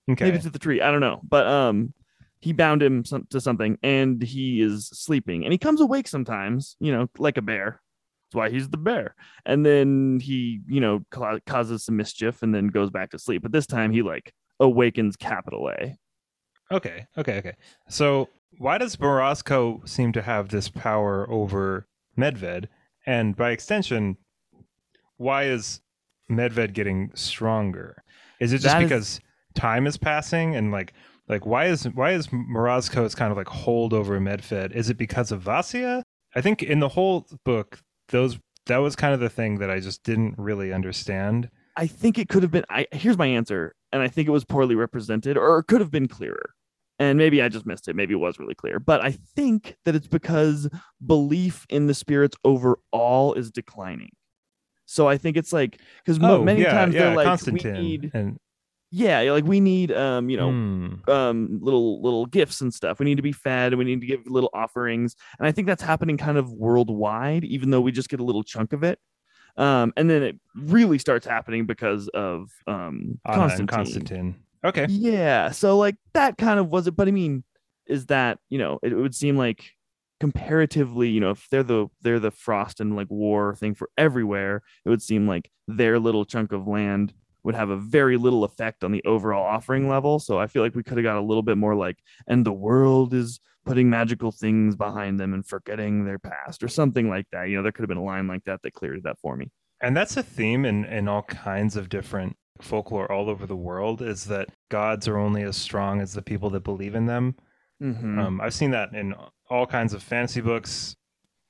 [0.09, 0.25] Okay.
[0.25, 0.81] maybe to the tree.
[0.81, 1.93] I don't know, but um,
[2.39, 6.75] he bound him some, to something, and he is sleeping, and he comes awake sometimes,
[6.79, 7.81] you know, like a bear.
[8.29, 9.15] That's why he's the bear.
[9.45, 13.41] And then he, you know, ca- causes some mischief, and then goes back to sleep.
[13.41, 15.97] But this time he like awakens capital A.
[16.71, 17.53] Okay, okay, okay.
[17.89, 21.87] So why does Morozko seem to have this power over
[22.17, 22.67] Medved?
[23.05, 24.17] And by extension,
[25.17, 25.81] why is
[26.29, 28.03] Medved getting stronger?
[28.39, 29.19] Is it just That is- because
[29.55, 30.93] time is passing and like
[31.29, 34.71] like why is why is Morozko's kind of like hold over Medved?
[34.73, 36.03] Is it because of Vasya?
[36.35, 39.79] I think in the whole book, those that was kind of the thing that I
[39.79, 41.49] just didn't really understand.
[41.75, 42.65] I think it could have been.
[42.69, 45.91] I here's my answer, and I think it was poorly represented, or it could have
[45.91, 46.51] been clearer.
[47.03, 47.95] And maybe I just missed it.
[47.95, 50.69] Maybe it was really clear, but I think that it's because
[51.05, 54.11] belief in the spirits overall is declining.
[54.85, 57.81] So I think it's like because oh, many yeah, times yeah, they're like, Constantine we
[57.81, 58.39] need, and
[58.91, 61.09] yeah, like we need, um, you know, Hmm.
[61.09, 64.07] um little little gifts and stuff we need to be fed and we need to
[64.07, 68.07] give little offerings and i think that's happening kind of worldwide even though we just
[68.07, 68.99] get a little chunk of it
[69.57, 74.35] um and then it really starts happening because of um Anna Constantine.
[74.63, 74.85] Okay.
[74.89, 75.51] Yeah.
[75.51, 76.95] So like that kind of was it.
[76.95, 77.43] But I mean,
[77.85, 79.71] is that, you know, it, it would seem like
[80.19, 84.61] comparatively, you know, if they're the they're the frost and like war thing for everywhere,
[84.85, 88.83] it would seem like their little chunk of land would have a very little effect
[88.85, 90.17] on the overall offering level.
[90.19, 92.53] So I feel like we could have got a little bit more like, and the
[92.53, 97.49] world is putting magical things behind them and forgetting their past or something like that.
[97.49, 99.51] You know, there could have been a line like that that cleared that for me.
[99.81, 104.01] And that's a theme in, in all kinds of different folklore all over the world
[104.01, 107.35] is that gods are only as strong as the people that believe in them.
[107.81, 108.19] Mm-hmm.
[108.19, 109.13] Um, I've seen that in
[109.49, 110.95] all kinds of fantasy books,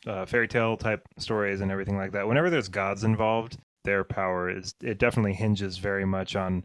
[0.07, 2.27] uh, fairy tale type stories, and everything like that.
[2.27, 6.63] Whenever there's gods involved, their power is it definitely hinges very much on.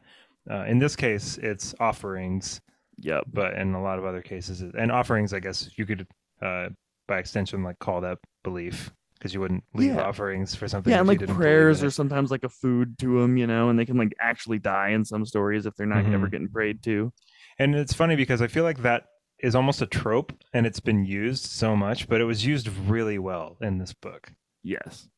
[0.51, 2.61] Uh, in this case, it's offerings.
[3.01, 3.25] Yep.
[3.33, 6.07] But in a lot of other cases, and offerings, I guess you could,
[6.43, 6.69] uh,
[7.07, 10.03] by extension, like call that belief because you wouldn't leave Yeah.
[10.03, 10.91] offerings for something.
[10.93, 13.85] Yeah, and like prayers are sometimes like a food to them, you know, and they
[13.85, 16.15] can like actually die in some stories if they're not Mhm.
[16.15, 17.13] ever getting prayed to.
[17.59, 19.07] And it's funny because I feel like that
[19.41, 23.19] is almost a trope and it's been used so much, but it was used really
[23.19, 24.33] well in this book.
[24.63, 25.09] Yes.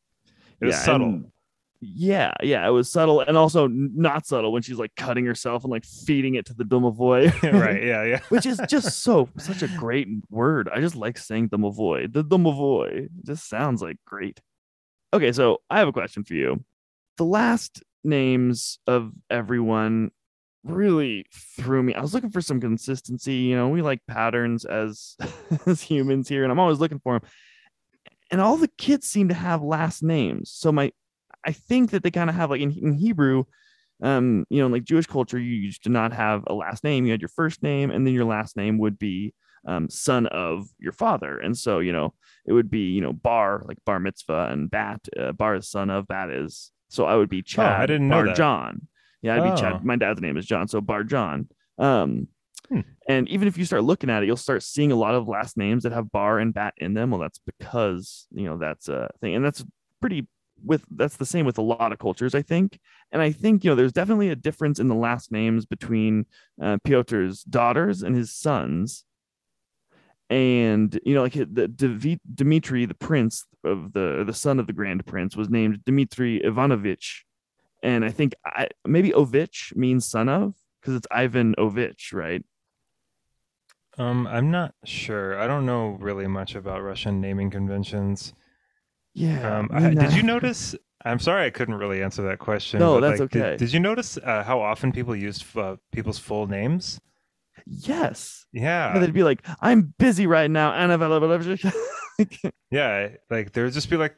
[0.60, 1.32] It was Yeah, subtle.
[1.80, 5.70] Yeah, yeah, it was subtle and also not subtle when she's like cutting herself and
[5.70, 7.30] like feeding it to the domovoy.
[7.52, 7.82] right.
[7.82, 8.04] Yeah.
[8.04, 8.20] Yeah.
[8.28, 10.68] Which is just so such a great word.
[10.72, 12.12] I just like saying domovoy.
[12.12, 14.40] The domovoy just sounds like great.
[15.12, 16.62] Okay, so I have a question for you.
[17.16, 20.10] The last names of everyone
[20.64, 21.94] really threw me.
[21.94, 23.34] I was looking for some consistency.
[23.34, 25.16] You know, we like patterns as
[25.66, 27.28] as humans here, and I'm always looking for them.
[28.30, 30.52] And all the kids seem to have last names.
[30.52, 30.92] So my,
[31.44, 33.44] I think that they kind of have like in, in Hebrew,
[34.02, 37.04] um, you know, in like Jewish culture, you used to not have a last name.
[37.06, 39.34] You had your first name, and then your last name would be
[39.66, 41.38] um, son of your father.
[41.38, 42.14] And so, you know,
[42.46, 45.00] it would be, you know, Bar, like Bar Mitzvah, and Bat.
[45.18, 46.72] Uh, bar is son of, Bat is.
[46.88, 47.80] So I would be Chad.
[47.80, 48.36] I didn't know Bar that.
[48.36, 48.86] John.
[49.22, 49.56] Yeah, I'd be Oh.
[49.56, 49.84] Chad.
[49.84, 51.48] My dad's name is John, so Bar John.
[51.78, 52.28] Um,
[52.68, 52.80] Hmm.
[53.08, 55.56] and even if you start looking at it, you'll start seeing a lot of last
[55.56, 57.10] names that have bar and bat in them.
[57.10, 59.64] Well, that's because you know that's a thing, and that's
[60.00, 60.28] pretty
[60.64, 62.78] with that's the same with a lot of cultures, I think.
[63.12, 66.26] And I think you know there's definitely a difference in the last names between
[66.60, 69.04] uh, Piotr's daughters and his sons.
[70.28, 75.04] And you know, like the Dmitri, the prince of the the son of the grand
[75.06, 77.24] prince, was named Dmitri Ivanovich,
[77.82, 82.44] and I think I, maybe Ovich means son of because it's Ivan Ovich, right?
[83.98, 85.38] Um, I'm not sure.
[85.38, 88.32] I don't know really much about Russian naming conventions.
[89.14, 89.58] Yeah.
[89.58, 90.74] Um, I, did you notice?
[91.04, 92.78] I'm sorry, I couldn't really answer that question.
[92.78, 93.56] No, but, that's like, did- okay.
[93.56, 97.00] Did, you notice uh, how often people used uh, people's full names?
[97.66, 98.44] Yes.
[98.52, 101.58] Yeah, Yeah, they'd be like, "I'm busy right now," Anna Vela-
[102.70, 103.08] yeah.
[103.30, 104.16] Like there would just be like,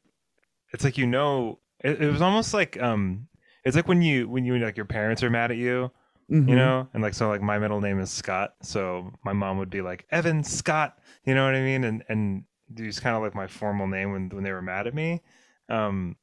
[0.72, 3.28] it's like you know, it, it was almost like um,
[3.64, 5.90] it's like when you when you like your parents are mad at you,
[6.30, 6.48] Mhm.
[6.48, 9.70] you know, and like so like my middle name is Scott, so my mom would
[9.70, 12.44] be like Evan Scott, you know what I mean, and and
[12.76, 15.22] use kind of like my formal name when when they were mad at me.
[15.68, 16.16] Um,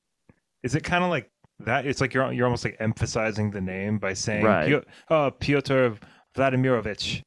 [0.63, 1.31] is it kind of like
[1.61, 1.85] that?
[1.85, 4.83] It's like you're you're almost like emphasizing the name by saying Right.
[5.09, 5.97] Oh, Pyotr
[6.35, 7.23] Vladimirovich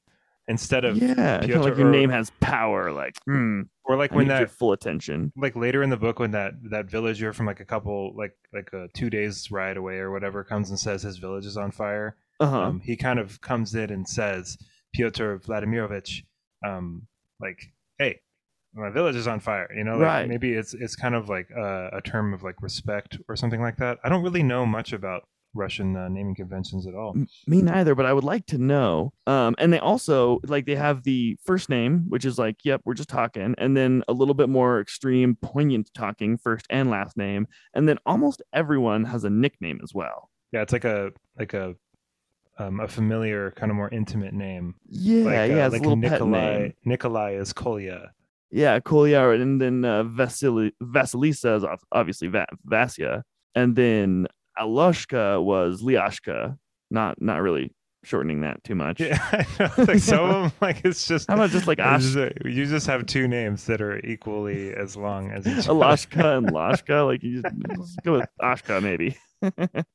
[0.49, 2.93] instead of yeah, Piotr like your or- name has power.
[2.93, 5.33] Like, hmm, or like I when that full attention.
[5.37, 8.71] like later in the book when that that villager from like a couple like like
[8.73, 12.17] a two days ride away or whatever comes and says his village is on fire
[12.41, 12.63] Uh huh.
[12.63, 14.57] um, he kind of comes in and says
[14.95, 16.23] Pyotr Vladimirovich
[16.67, 17.07] um
[17.41, 17.73] like
[18.75, 20.29] my village is on fire you know like Right.
[20.29, 23.77] maybe it's it's kind of like a, a term of like respect or something like
[23.77, 25.23] that i don't really know much about
[25.55, 27.15] russian uh, naming conventions at all
[27.47, 29.13] Me neither, but I would like to know.
[29.27, 32.95] Um, and they also like they have the first name, which is like, yep, we're
[32.95, 37.47] just talking, and then a little bit more extreme, poignant talking, first and last name,
[37.75, 40.31] and then almost everyone has a nickname as well.
[40.53, 41.75] yeah it's like a like a
[42.59, 46.01] um, a familiar kind of more intimate name Yeah, like, yeah, uh, like a little
[46.01, 46.73] pet nikolai name.
[46.87, 48.13] nikolai is kolya
[48.53, 53.23] Yeah, Kolya, and then uh, Vasily Vasilisa is obviously Va- Vasya,
[53.55, 54.27] and then
[54.59, 56.59] Aloshka was Lyashka.
[56.91, 59.01] Not not really shortening that too much.
[59.01, 59.85] Yeah, I know.
[59.85, 61.29] Like some of them, like it's just.
[61.29, 64.99] How about just like Ash- just, you just have two names that are equally as
[64.99, 65.65] long as each.
[65.67, 67.07] Alashka and Lashka.
[67.07, 69.17] Like you just let's go with Ashka maybe.
[69.41, 69.87] but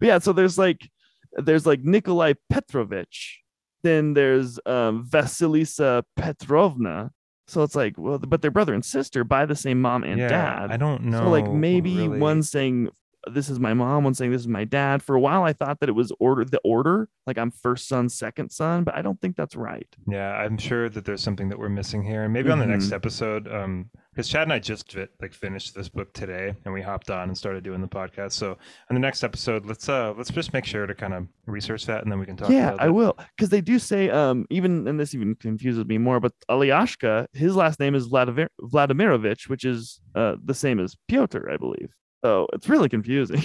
[0.00, 0.88] yeah, so there's like
[1.32, 3.40] there's like Nikolai Petrovich.
[3.82, 7.10] Then there's um, Vasilisa Petrovna.
[7.46, 10.28] So it's like, well, but they're brother and sister by the same mom and yeah,
[10.28, 10.70] dad.
[10.70, 11.24] I don't know.
[11.24, 12.18] So like maybe really.
[12.18, 12.88] one's saying
[13.32, 15.02] this is my mom, one's saying this is my dad.
[15.02, 18.08] For a while, I thought that it was order the order, like I'm first son,
[18.08, 19.86] second son, but I don't think that's right.
[20.06, 22.86] Yeah, I'm sure that there's something that we're missing here, and maybe on the next
[22.88, 22.92] Mhm.
[22.94, 27.10] episode, um, because Chad and I just like finished this book today, and we hopped
[27.10, 28.32] on and started doing the podcast.
[28.32, 28.50] So
[28.90, 32.02] on the next episode, let's uh let's just make sure to kind of research that,
[32.02, 32.50] and then we can talk.
[32.50, 36.20] yeah, I will, because they do say um even and this even confuses me more,
[36.20, 41.50] but Alyashka, his last name is Vladimir Vladimirovich, which is uh the same as Pyotr,
[41.50, 41.90] I believe.
[42.24, 43.42] So it's really confusing.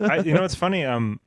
[0.00, 0.84] I, you know, it's funny.
[0.84, 1.18] Um,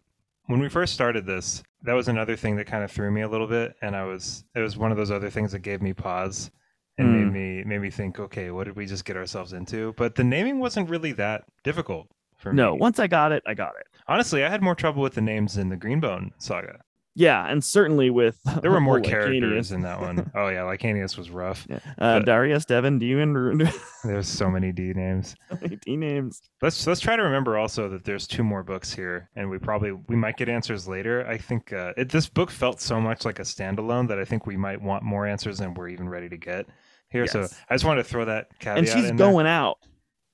[0.46, 3.28] when we first started this, that was another thing that kind of threw me a
[3.28, 5.94] little bit, and I was it was one of those other things that gave me
[5.94, 6.50] pause
[6.98, 7.12] and Mm.
[7.12, 9.94] made me made me think, okay, what did we just get ourselves into?
[9.98, 12.78] But the naming wasn't really that difficult for no, me.
[12.78, 13.88] No, once I got it, I got it.
[14.08, 16.80] Honestly, I had more trouble with the names in the Greenbone saga.
[17.18, 20.30] Yeah, and certainly with There were more characters in that one.
[20.36, 21.66] Oh yeah, Lycanius was rough.
[21.68, 21.80] Yeah.
[21.98, 23.68] Uh, Darius, Devin, Demon,
[24.04, 25.36] There's so many D names.
[25.82, 26.44] D names.
[26.62, 29.94] Let's let's try to remember also that there's two more books here, and we probably
[29.94, 31.26] we might get answers later.
[31.28, 34.46] I think uh, it, this book felt so much like a standalone that I think
[34.46, 36.68] we might want more answers than we're even ready to get
[37.10, 37.26] here.
[37.26, 38.78] So I just wanted to throw that caveat.
[38.78, 39.28] And she's in there.
[39.28, 39.80] going out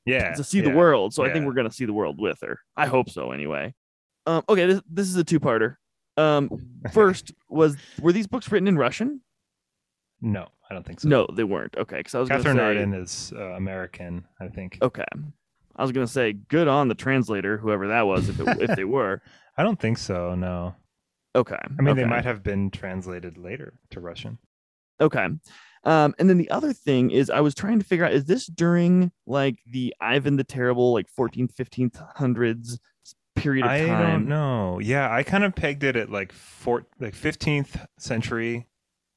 [0.05, 2.59] yeah to see the world, so I think we're gonna see the world with her.
[2.75, 3.73] I hope so, anyway.
[4.25, 5.77] Um, okay, this, this is a two-parter.
[6.17, 6.49] Um,
[6.93, 9.21] first was were these books written in Russian?
[10.21, 11.09] No, I don't think so.
[11.09, 11.75] No, they weren't.
[11.77, 14.77] Okay, because I was Katherine say, Arden is uh, American, I think.
[14.81, 15.05] Okay,
[15.75, 18.85] I was gonna say good on the translator, whoever that was, if it, if they
[18.85, 19.21] were.
[19.57, 20.33] I don't think so.
[20.33, 20.75] No,
[21.35, 24.37] Okay, I mean they might have been translated later to Russian.
[25.01, 25.27] Okay.
[25.85, 28.45] Um, and then the other thing is I was trying to figure out is this
[28.45, 32.79] during like the Ivan the Terrible, like 14th, 15th hundreds
[33.35, 34.01] period of I time?
[34.01, 34.79] don't know.
[34.79, 38.67] Yeah, I kind of pegged it at like four, like 15th century,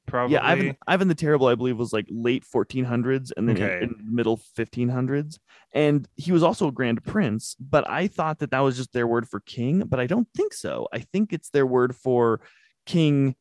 [0.05, 0.33] probably.
[0.35, 3.83] Yeah, Ivan Ivan the Terrible, I believe, was like late 1400s and then Okay.
[3.83, 5.37] in, middle 1500s.
[5.73, 9.07] And he was also a grand prince, but I thought that that was just their
[9.07, 10.87] word for king, but I don't think so.
[10.93, 12.41] I think it's their word for
[12.85, 13.35] king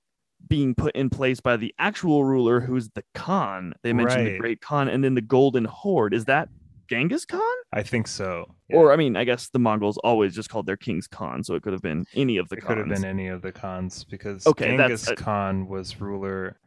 [0.48, 3.72] being put in place by the actual ruler, who's the Khan.
[3.82, 6.12] They mentioned the Great Khan, and then the Golden Horde.
[6.14, 6.48] Is that
[6.88, 7.40] Genghis Khan?
[7.72, 8.54] I think so.
[8.68, 8.76] Yeah.
[8.76, 11.62] Or I mean, I guess the Mongols always just called their kings Khan, so it
[11.62, 14.46] could have been any of the it could have been any of the Khans because
[14.46, 16.58] Okay, Genghis Khan was ruler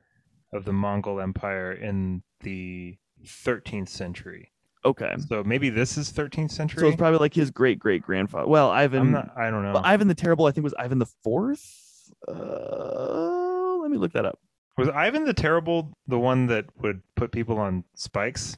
[0.53, 4.51] of the Mongol Empire in the 13th century.
[4.85, 6.79] Okay, So maybe this is 13th century.
[6.81, 8.47] so it's probably like his great great grandfather.
[8.47, 9.11] Well, Ivan.
[9.11, 9.31] Not.
[9.37, 9.73] I don't know.
[9.73, 12.11] Well, Ivan the Terrible, I think was Ivan the Fourth.
[12.27, 14.39] Uh, let me look that up.
[14.77, 18.57] was Ivan the Terrible the one that would put people on spikes?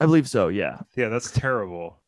[0.00, 0.48] I believe so.
[0.48, 2.00] Yeah, Yeah, that's terrible.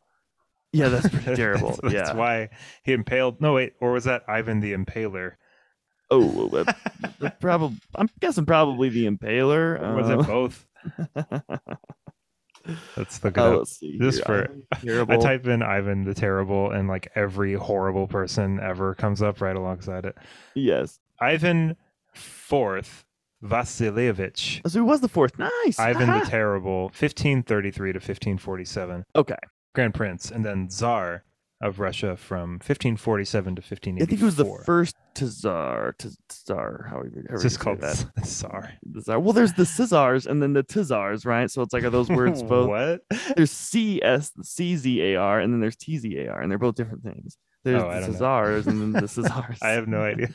[0.73, 1.77] yeah, that's pretty terrible.
[1.81, 2.03] that's, yeah.
[2.03, 2.49] that's why
[2.83, 3.41] he impaled.
[3.41, 5.33] No, wait, or was that Ivan the Impaler?
[6.09, 6.49] Oh,
[7.21, 7.77] uh, probably.
[7.95, 9.81] I'm guessing probably the Impaler.
[9.81, 10.65] Or was it both?
[12.97, 13.97] Let's look it oh, see.
[13.97, 14.49] Just here.
[14.71, 15.13] for- the Terrible.
[15.13, 19.55] I type in Ivan the Terrible, and like every horrible person ever comes up right
[19.55, 20.17] alongside it.
[20.55, 20.99] yes.
[21.19, 21.75] Ivan
[22.13, 23.05] Fourth
[23.43, 24.61] Vasilievich.
[24.65, 25.37] Oh, so he was the fourth.
[25.37, 25.79] Nice.
[25.79, 29.03] Ivan the Terrible, 1533 to 1547.
[29.15, 29.35] Okay.
[29.75, 31.23] Grand Prince, and then Tsar
[31.61, 34.03] of Russia from 1547 to 1584.
[34.03, 35.95] I think he was the first Tsar.
[36.29, 37.05] Tsar.
[37.25, 38.05] It's you just called that.
[38.23, 38.73] Tsar.
[38.83, 39.19] The Tsar.
[39.19, 41.49] Well, there's the Caesars and then the Tizars, right?
[41.49, 42.69] So it's like are those words both?
[42.69, 43.01] what?
[43.35, 46.51] There's C S C Z A R and then there's T Z A R, and
[46.51, 47.37] they're both different things.
[47.63, 48.05] There's Oh, the.
[48.13, 49.57] Caesars and then the Caesars.
[49.61, 50.29] I have no idea.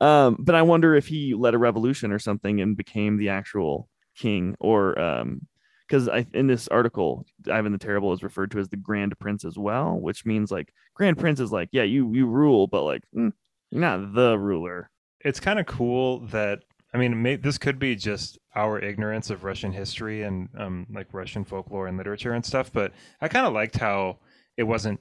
[0.00, 3.88] Um, but I wonder if he led a revolution or something and became the actual
[4.16, 5.46] king, or um,
[5.86, 9.44] because I in this article, Ivan the Terrible is referred to as the Grand Prince
[9.44, 13.02] as well, which means like Grand Prince is like, yeah, you you rule, but like
[13.14, 13.32] mm,
[13.70, 14.90] you're not the ruler.
[15.20, 16.60] It's kind of cool that
[16.92, 21.12] I mean, may, this could be just our ignorance of Russian history and um, like
[21.12, 22.72] Russian folklore and literature and stuff.
[22.72, 24.18] But I kind of liked how
[24.56, 25.00] it wasn't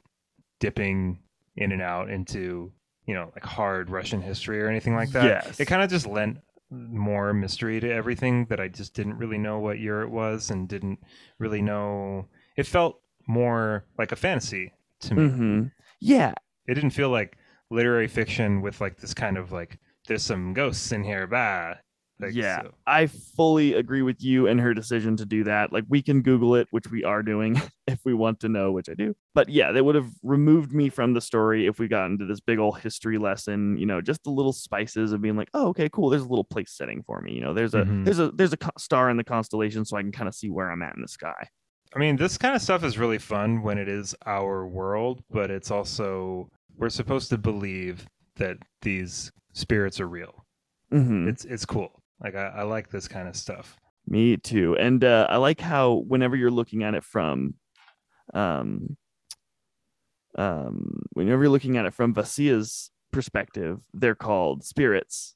[0.60, 1.20] dipping
[1.56, 2.72] in and out into
[3.10, 5.26] you know like hard Russian history or anything like that.
[5.26, 5.60] Yes.
[5.60, 6.38] It kind of just lent
[6.72, 10.70] more mystery to everything that I just didn't really know what year it was and
[10.70, 11.00] didn't
[11.40, 12.28] really know.
[12.56, 15.28] It felt more like a fantasy to me.
[15.28, 15.64] hmm
[16.00, 16.34] Yeah,
[16.68, 17.38] It didn't feel like
[17.72, 21.76] literary fiction with like this kind of like there's some ghosts in here, bah.
[22.34, 25.72] Yeah, so- I fully agree with you and her decision to do that.
[25.72, 27.56] Like, we can Google it, which we are doing
[27.88, 29.16] if we want to know, which I do.
[29.34, 32.40] But yeah, they would have removed me from the story if we got into this
[32.42, 33.78] big old history lesson.
[33.78, 36.10] You know, just the little spices of being like, oh, okay, cool.
[36.10, 37.34] There's a little place setting for me.
[37.34, 38.04] You know, there's a Mhm.
[38.06, 40.70] there's a there's a star in the constellation, so I can kind of see where
[40.72, 41.48] I'm at in the sky.
[41.96, 45.50] I mean, this kind of stuff is really fun when it is our world, but
[45.50, 48.06] it's also we're supposed to believe
[48.36, 50.46] that these spirits are real.
[50.92, 51.99] hmm It's it's cool.
[52.22, 53.78] Like I, I like this kind of stuff.
[54.08, 54.76] Me too.
[54.78, 57.54] And uh, I like how whenever you're looking at it from,
[58.34, 58.98] um,
[60.38, 65.36] um, whenever you're looking at it from Vasia's perspective, they're called spirits,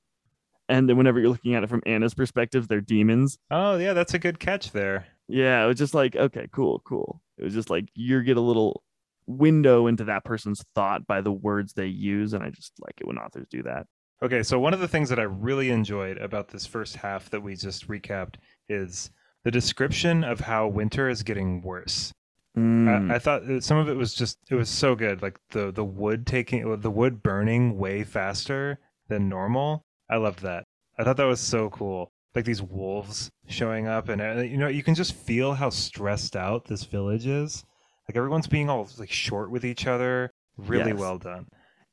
[0.70, 3.38] and then whenever you're looking at it from Anna's perspective, they're demons.
[3.52, 5.08] Oh yeah, that's a good catch there.
[5.28, 7.22] Yeah, it was just like, okay, cool, cool.
[7.38, 8.84] It was just like you get a little
[9.26, 13.08] window into that person's thought by the words they use, and I just like it
[13.08, 13.88] when authors do that.
[14.24, 17.42] Okay, so one of the things that I really enjoyed about this first half that
[17.44, 18.36] we just recapped
[18.70, 19.12] is
[19.44, 22.14] the description of how winter is getting worse.
[22.58, 23.12] Mm.
[23.12, 25.84] I, I thought some of it was just it was so good, like the the
[25.84, 29.84] wood taking the wood burning way faster than normal.
[30.10, 30.64] I loved that.
[30.98, 32.10] I thought that was so cool.
[32.34, 36.36] Like these wolves showing up, and uh, you know you can just feel how stressed
[36.38, 37.66] out this village is.
[38.08, 40.32] Like everyone's being all like short with each other.
[40.56, 41.00] Really Yes.
[41.00, 41.48] well done.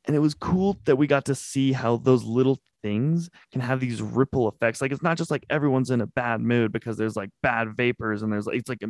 [0.06, 3.80] And it was cool that we got to see how those little things can have
[3.80, 4.80] these ripple effects.
[4.80, 8.22] Like it's not just like everyone's in a bad mood because there's like bad vapors
[8.22, 8.88] and there's like it's like a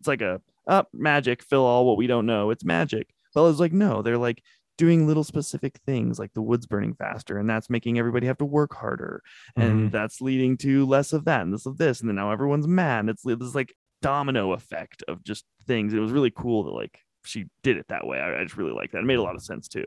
[0.00, 2.50] it's like a up magic fill all what we don't know.
[2.50, 3.08] It's magic.
[3.34, 4.42] But it's like no, they're like
[4.78, 8.44] doing little specific things like the woods burning faster and that's making everybody have to
[8.44, 9.22] work harder
[9.56, 9.88] and mm-hmm.
[9.90, 13.08] that's leading to less of that and this of this and then now everyone's mad
[13.08, 17.46] it's this like domino effect of just things it was really cool that like she
[17.64, 19.42] did it that way i, I just really like that it made a lot of
[19.42, 19.84] sense too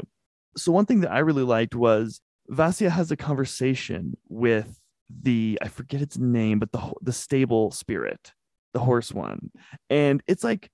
[0.57, 4.79] so one thing that I really liked was Vasya has a conversation with
[5.23, 8.33] the I forget its name, but the the stable spirit,
[8.73, 9.51] the horse one,
[9.89, 10.69] and it's like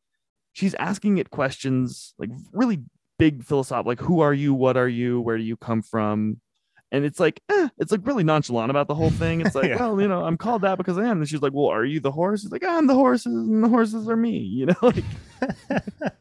[0.54, 2.80] she's asking it questions like really
[3.20, 6.40] big philosophical, like who are you, what are you, where do you come from,
[6.92, 9.42] and it's like eh, it's like really nonchalant about the whole thing.
[9.42, 9.78] It's like Yeah.
[9.78, 12.00] well, you know, I'm called that because I am, and she's like, well, are you
[12.00, 12.44] the horse?
[12.44, 15.04] It's like I'm the horses, and the horses are me, you know, like.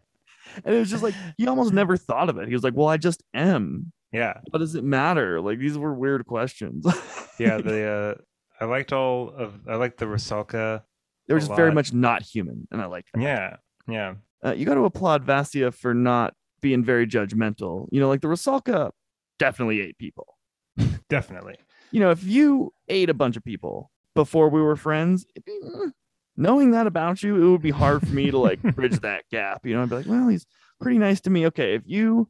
[0.65, 2.49] And it was just like he almost never thought of it.
[2.49, 3.93] He was like, "Well, I just am.
[4.13, 6.85] yeah, What does it matter?" Like these were weird questions.
[7.39, 7.59] yeah.
[7.59, 8.15] The uh,
[8.61, 10.83] I liked all of I liked the Rusalka.
[11.29, 13.23] they were just very much not human, and I liked that.
[13.23, 13.57] Yeah,
[13.89, 14.15] yeah.
[14.45, 17.89] Uh, you got to applaud Vasya for not being very judgmental.
[17.91, 18.91] You know, like the Rusalka
[19.39, 20.37] definitely ate people.
[21.09, 21.57] Definitely.
[21.91, 25.59] You know, if you ate a bunch of people before we were friends, it'd be,
[25.65, 25.91] mm,
[26.37, 29.65] knowing that about you, it would be hard for me to like bridge that gap.
[29.67, 30.47] You know, I'd be like, well, he's
[30.81, 31.47] pretty nice to me.
[31.47, 32.29] Okay, if you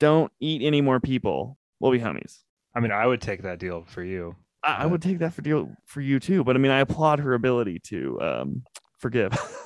[0.00, 2.38] don't eat any more people, we'll be homies.
[2.74, 4.36] I mean, I would take that deal for you.
[4.62, 6.44] I, I would take that for deal for you too.
[6.44, 8.62] But I mean, I applaud her ability to um,
[8.98, 9.32] forgive.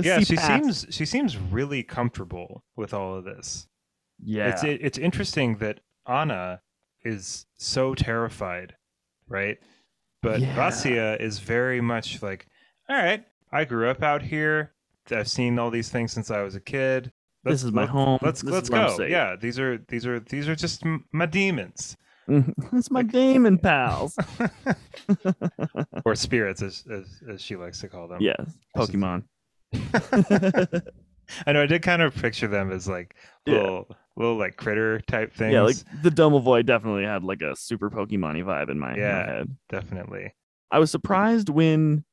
[0.00, 0.46] Yeah, she past-
[0.82, 3.66] seems she seems really comfortable with all of this.
[4.22, 6.60] Yeah, It's it, it's interesting that Anna
[7.04, 8.76] is so terrified,
[9.28, 9.58] right?
[10.22, 10.54] But Yeah.
[10.54, 12.46] Vasya is very much like,
[12.88, 14.72] all right, I grew up out here.
[15.10, 17.12] I've seen all these things since I was a kid.
[17.44, 18.18] this is my let- home.
[18.22, 19.04] Let's This let's is where I'm go.
[19.04, 21.96] Yeah, these are these are these are just m- my demons
[22.28, 22.76] mm-hmm.
[22.76, 24.16] it's my Like- gaming pals.
[26.04, 28.20] or spirits, as, as as she likes to call them.
[28.20, 29.24] should- Pokemon.
[31.46, 31.62] I know.
[31.62, 33.14] I did kind of picture them as like
[33.46, 33.54] Yeah.
[33.54, 35.52] little little like critter type things.
[35.52, 39.06] Yeah, like the Domovoy definitely had like a super Pokemon vibe in my, in my
[39.06, 39.56] head.
[39.68, 40.34] definitely.
[40.70, 42.04] I was surprised when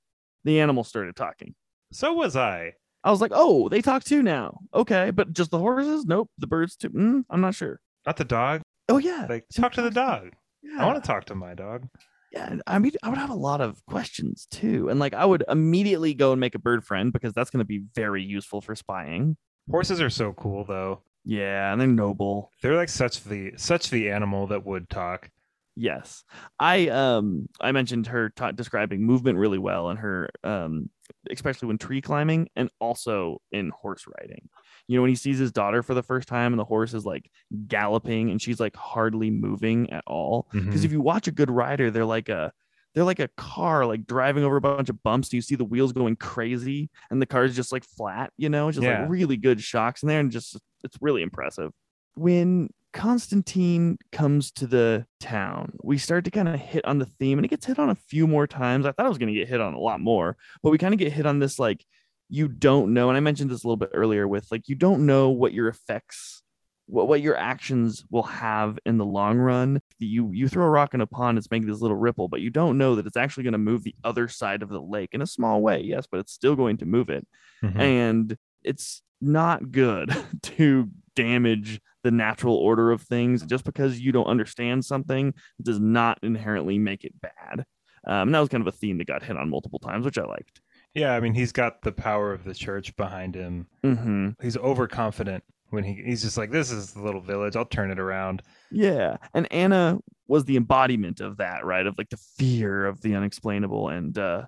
[0.45, 1.53] the animal started talking.
[1.91, 2.73] So was I.
[3.03, 4.59] I was like, oh, they talk too now.
[4.73, 6.05] Okay, but just the horses?
[6.05, 6.89] Nope, the birds too.
[6.89, 7.79] Mm, I'm not sure.
[8.05, 8.61] Not the dog.
[8.89, 10.29] Oh yeah, Like talk to the dog.
[10.63, 10.81] yeah.
[10.81, 11.87] I want to talk to my dog.
[12.31, 15.43] yeah, I mean, I would have a lot of questions too, and like I would
[15.49, 18.75] immediately go and make a bird friend because that's going to be very useful for
[18.75, 19.37] spying.
[19.69, 21.01] Horses are so cool though.
[21.23, 22.51] Yeah, and they're noble.
[22.61, 25.29] They're like such the such the animal that would talk.
[25.77, 26.23] Yes,
[26.59, 30.89] I um I mentioned her ta describing movement really well, and her um
[31.29, 34.47] especially when tree climbing, and also in horse riding.
[34.87, 37.05] You know, when he sees his daughter for the first time, and the horse is
[37.05, 37.29] like
[37.67, 40.47] galloping, and she's like hardly moving at all.
[40.63, 40.85] because Mhm.
[40.85, 42.53] if you watch a good rider they're like a
[42.93, 45.65] they're like a car like driving over a bunch of bumps and you see the
[45.65, 48.87] wheels going crazy and the car's just like flat you know just Yeah.
[48.87, 51.71] like really good shocks in there and just it's really impressive
[52.15, 57.37] when constantine comes to the town we start to kind of hit on the theme
[57.37, 58.85] and it gets hit on a few more times.
[58.85, 60.93] I thought i was going to get hit on a lot more but we kind
[60.93, 61.85] of get hit on this like
[62.29, 65.05] you don't know and i mentioned this a little bit earlier with like you don't
[65.05, 66.41] know what your effects
[66.87, 69.81] what, what your actions will have in the long run.
[69.99, 72.49] You you throw a rock in a pond it's making this little ripple but you
[72.49, 75.21] don't know that it's actually going to move the other side of the lake in
[75.21, 77.27] a small way yes but it's still going to move it.
[77.63, 77.79] Mhm.
[77.79, 84.27] and it's not good to damage the natural order of things just because you don't
[84.27, 87.65] understand something does not inherently make it bad
[88.07, 90.17] um, and that was kind of a theme that got hit on multiple times which
[90.17, 90.61] i liked
[90.93, 93.67] Yeah, I mean he's got the power of the church behind him.
[93.83, 97.91] hmm He's overconfident when he he's just like, This is the little village, I'll turn
[97.91, 98.43] it around.
[98.71, 99.17] Yeah.
[99.33, 101.85] And Anna was the embodiment of that, right?
[101.87, 103.89] Of like the fear of the unexplainable.
[103.89, 104.43] And uh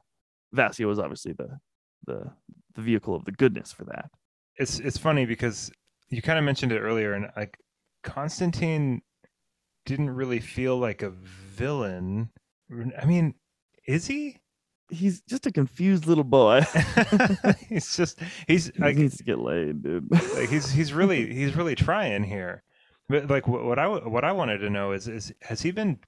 [0.55, 1.49] Vasya was obviously the
[2.05, 2.32] the
[2.76, 4.10] the vehicle of the goodness for that.
[4.55, 5.72] It's it's funny because
[6.10, 7.58] you kind of mentioned it earlier and like
[8.03, 9.01] Constantine
[9.86, 12.30] didn't really feel like a villain.
[13.01, 13.36] I mean,
[13.86, 14.38] is he?
[14.89, 16.62] he's just a confused little boy.
[17.70, 20.10] he's just he's he like, needs to get laid, dude.
[20.12, 22.64] like he's he's really he's really trying here.
[23.10, 25.99] But like what, what I what I wanted to know is is has he been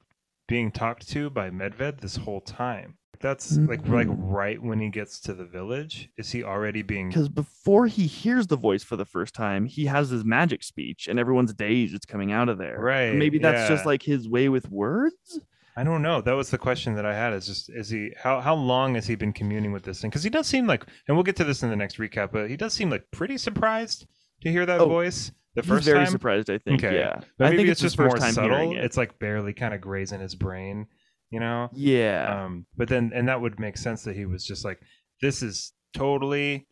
[0.47, 2.97] being talked to by Medved this whole time?
[3.21, 4.15] That's like like Mhm.
[4.19, 6.09] right when he gets to the village.
[6.17, 7.09] Is he already being?
[7.09, 11.07] Because before he hears the voice for the first time, he has his magic speech,
[11.07, 12.79] and everyone's dazed it's coming out of there.
[12.79, 15.41] Right, Maybe that's just like his way with words.
[15.75, 16.19] I don't know.
[16.21, 17.33] That was the question that I had.
[17.33, 20.09] Is just is he how how long has he been communing with this thing?
[20.09, 22.49] Because he does seem like, and we'll get to this in the next recap, but
[22.49, 24.05] he does seem like pretty surprised
[24.41, 26.07] to hear that Oh, voice the He's first very time.
[26.11, 26.83] surprised, I think.
[26.83, 26.97] Okay.
[26.97, 27.19] Yeah.
[27.37, 28.71] But I maybe think it's, his just first more time subtle.
[28.73, 28.77] it.
[28.83, 30.87] It's like barely kind of grazing his brain,
[31.29, 31.69] you know.
[31.73, 32.43] yeah.
[32.45, 34.79] Um, but then, and that would make sense that he was just like,
[35.21, 36.67] "This is totally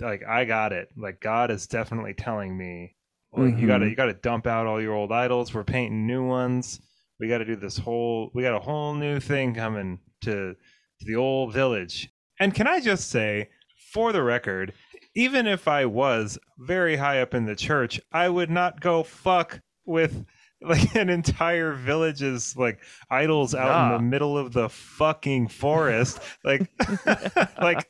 [0.00, 0.88] like I got it.
[0.96, 2.96] Like God is definitely telling me,
[3.32, 3.90] like you got to Mhm.
[3.90, 5.52] you got to dump out all your old idols.
[5.54, 6.80] We're painting new ones.
[7.20, 8.30] We got to do this whole.
[8.34, 12.10] We got a whole new thing coming to to the old village.
[12.40, 13.48] And can I just say,
[13.92, 14.72] for the record,
[15.14, 19.60] even if I was very high up in the church, I would not go fuck
[19.86, 20.24] with
[20.62, 22.78] like an entire village's like
[23.10, 26.18] idols out in the middle of the fucking forest.
[26.44, 26.70] Like
[27.60, 27.88] like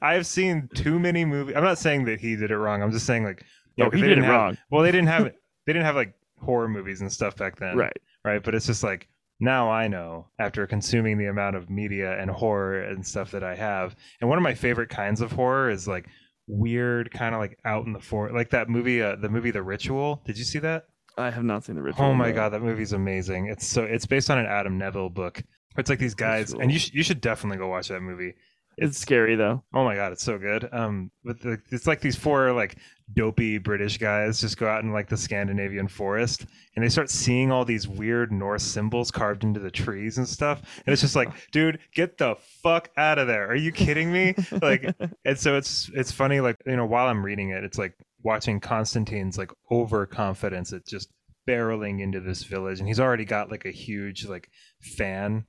[0.00, 1.54] I've seen too many movies.
[1.56, 2.82] I'm not saying that he did it wrong.
[2.82, 3.44] I'm just saying like
[3.76, 4.58] No, he they did it have- wrong.
[4.70, 7.96] Well, they didn't have they didn't have like horror movies and stuff back then right.
[8.24, 8.42] right?
[8.42, 12.82] But it's just like now I know after consuming the amount of media and horror
[12.82, 13.94] and stuff that I have.
[14.20, 16.06] And one of my favorite kinds of horror is like
[16.48, 19.62] weird, kind of like out in the forest, like that movie, uh, the movie The
[19.62, 20.20] Ritual.
[20.24, 20.86] Did you see that?
[21.18, 22.06] I have not seen the ritual.
[22.06, 23.46] Oh my god, that movie's amazing.
[23.46, 25.42] It's so it's based on an Adam Nevill book.
[25.76, 28.34] It's like these guys, and you sh- you should definitely go watch that movie.
[28.78, 29.62] It's scary though.
[29.74, 30.68] Oh my god, it's so good.
[30.72, 32.78] Um, but the, it's like these four like
[33.12, 37.52] dopey British guys just go out in like the Scandinavian forest, and they start seeing
[37.52, 40.62] all these weird Norse symbols carved into the trees and stuff.
[40.86, 43.48] And it's just like, dude, get the fuck out of there!
[43.48, 44.34] Are you kidding me?
[44.62, 44.94] Like,
[45.24, 46.40] and so it's it's funny.
[46.40, 47.94] Like you know, while I'm reading it, it's like
[48.24, 51.08] watching Constantine's like overconfidence at just
[51.48, 54.48] barreling into this village, and he's already got like a huge like
[54.80, 55.44] fan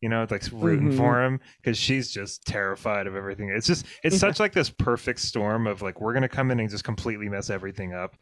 [0.00, 0.96] you know, like rooting Mhm.
[0.96, 3.48] for him because she's just terrified of everything.
[3.48, 4.20] It's just it's Yeah.
[4.20, 7.50] such like this perfect storm of like we're gonna come in and just completely mess
[7.50, 8.14] everything up.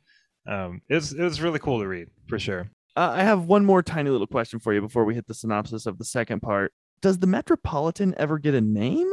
[0.48, 2.70] Um, it was it was really cool to read for sure.
[2.96, 5.84] Uh, I have one more tiny little question for you before we hit the synopsis
[5.84, 6.72] of the second part.
[7.02, 9.11] Does the Metropolitan ever get a name?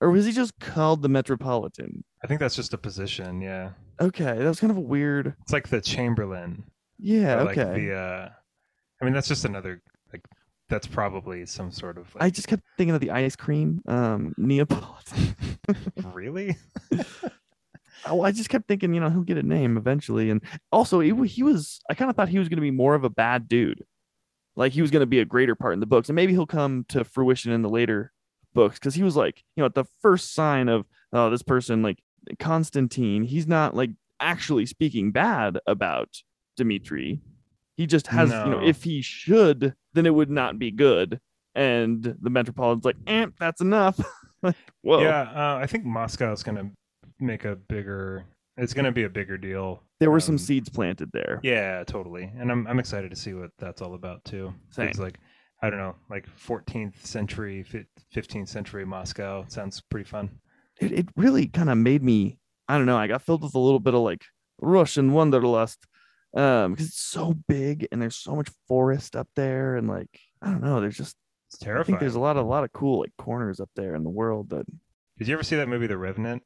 [0.00, 2.04] Or was he just called the Metropolitan?
[2.22, 3.40] I think that's just a position.
[3.40, 3.70] Yeah,
[4.00, 5.34] Okay, that was kind of a weird.
[5.42, 6.64] it's like the Chamberlain.
[6.98, 7.80] Yeah, like okay.
[7.86, 7.94] the.
[7.94, 8.28] Uh,
[9.00, 9.82] I mean, that's just another
[10.12, 10.22] like
[10.68, 15.36] that's probably some sort of I just kept thinking of the ice cream, um, Neapolitan.
[16.12, 16.56] really.
[18.08, 20.30] Oh, I just kept thinking, you know, he'll get a name eventually.
[20.30, 20.40] And
[20.70, 23.02] also, he, he was, I kind of thought he was going to be more of
[23.02, 23.84] a bad dude.
[24.54, 26.08] Like he was going to be a greater part in the books.
[26.08, 28.12] And maybe he'll come to fruition in the later
[28.56, 31.82] books because he was like, you know, at the first sign of, oh, this person,
[31.82, 31.98] like
[32.40, 36.08] Constantine, he's not like actually speaking bad about
[36.56, 37.20] Dimitri.
[37.76, 41.20] He just has, you know, if he should, then it would not be good.
[41.54, 44.00] And the Metropolitan's like, eh, that's enough.
[44.42, 45.00] Like, Whoa.
[45.00, 46.70] Yeah, uh, I think Moscow's gonna
[47.18, 48.26] make a bigger.
[48.58, 49.82] It's gonna be a bigger deal.
[49.98, 51.40] There were some um, seeds planted there.
[51.42, 52.30] Yeah, totally.
[52.38, 54.52] And I'm I'm excited to see what that's all about too.
[54.70, 54.88] Same.
[54.88, 55.18] It's like
[55.62, 57.64] I don't know, like 14th century,
[58.14, 60.30] 15th century Moscow sounds pretty fun.
[60.80, 62.38] it, it really kind of made me
[62.68, 64.22] i don't know i got filled with a little bit of like
[64.60, 65.86] russian wanderlust
[66.36, 70.08] um because it's so big and there's so much forest up there and like
[70.42, 71.16] i don't know there's just
[71.48, 71.86] It's i terrifying.
[71.86, 74.10] think there's a lot of a lot of cool like corners up there in the
[74.10, 74.66] world that
[75.18, 76.42] Did you ever see that movie The Revenant?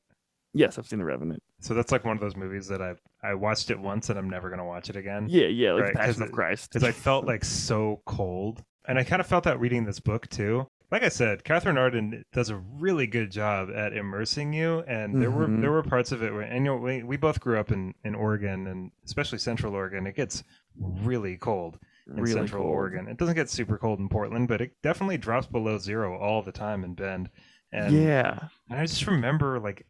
[0.53, 3.35] yes i've seen the revenant So that's like one of those movies that I I
[3.35, 5.27] watched it once and I'm never gonna watch it again.
[5.29, 9.05] yeah yeah like Right, passion of christ because I felt like so cold, and I
[9.05, 10.67] kind of felt that reading this book too.
[10.91, 15.31] Like I said, Katherine Arden does a really good job at immersing you, and there
[15.31, 15.61] were Mhm.
[15.61, 17.95] there were parts of it where, and you know, we, we both grew up in
[18.05, 20.07] in Oregon, and especially Central Oregon.
[20.09, 20.43] It gets
[20.77, 21.79] really cold
[22.09, 22.75] in really Central cold.
[22.75, 23.07] Oregon.
[23.07, 26.51] It doesn't get super cold in Portland, but it definitely drops below zero all the
[26.53, 27.31] time in Bend.
[27.73, 29.87] And yeah and I just remember like,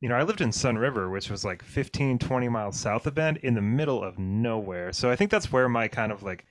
[0.00, 3.36] you know, I lived in Sunriver, which was like 15, 20 miles south of Bend
[3.38, 4.92] in the middle of nowhere.
[4.94, 6.46] So I think that's where my kind of like,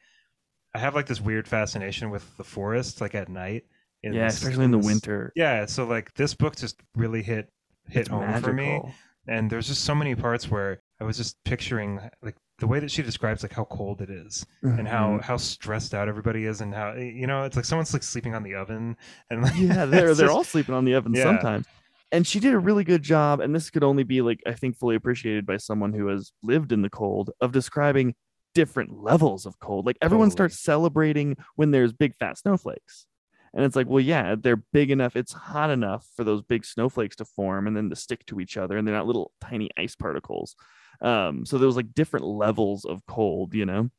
[0.78, 3.64] I have like this weird fascination with the forest, like at night.
[4.04, 5.66] in yeah this- especially in the this- winter Yeah.
[5.66, 7.50] So like this book just really hit,
[7.90, 8.80] hit It's home for me.
[9.28, 12.92] And there's just so many parts where I was just picturing like the way that
[12.92, 15.22] she describes like how cold it is and how Mhm.
[15.24, 18.44] how stressed out everybody is and how you know it's like someone's like sleeping on
[18.44, 18.96] the oven
[19.32, 21.24] and like yeah they're they're just- all sleeping on the oven Yeah.
[21.24, 21.66] sometimes
[22.12, 24.76] and she did a really good job and this could only be like i think
[24.78, 28.16] fully appreciated by someone who has lived in the cold of describing
[28.60, 30.38] different levels of cold like everyone Totally.
[30.50, 33.06] starts celebrating when there's big fat snowflakes
[33.54, 35.16] And it's like, well, yeah, they're big enough.
[35.16, 38.56] It's hot enough for those big snowflakes to form and then to stick to each
[38.58, 40.56] other, and they're not little tiny ice particles.
[41.02, 43.90] Um, so there was like different levels of cold, you know.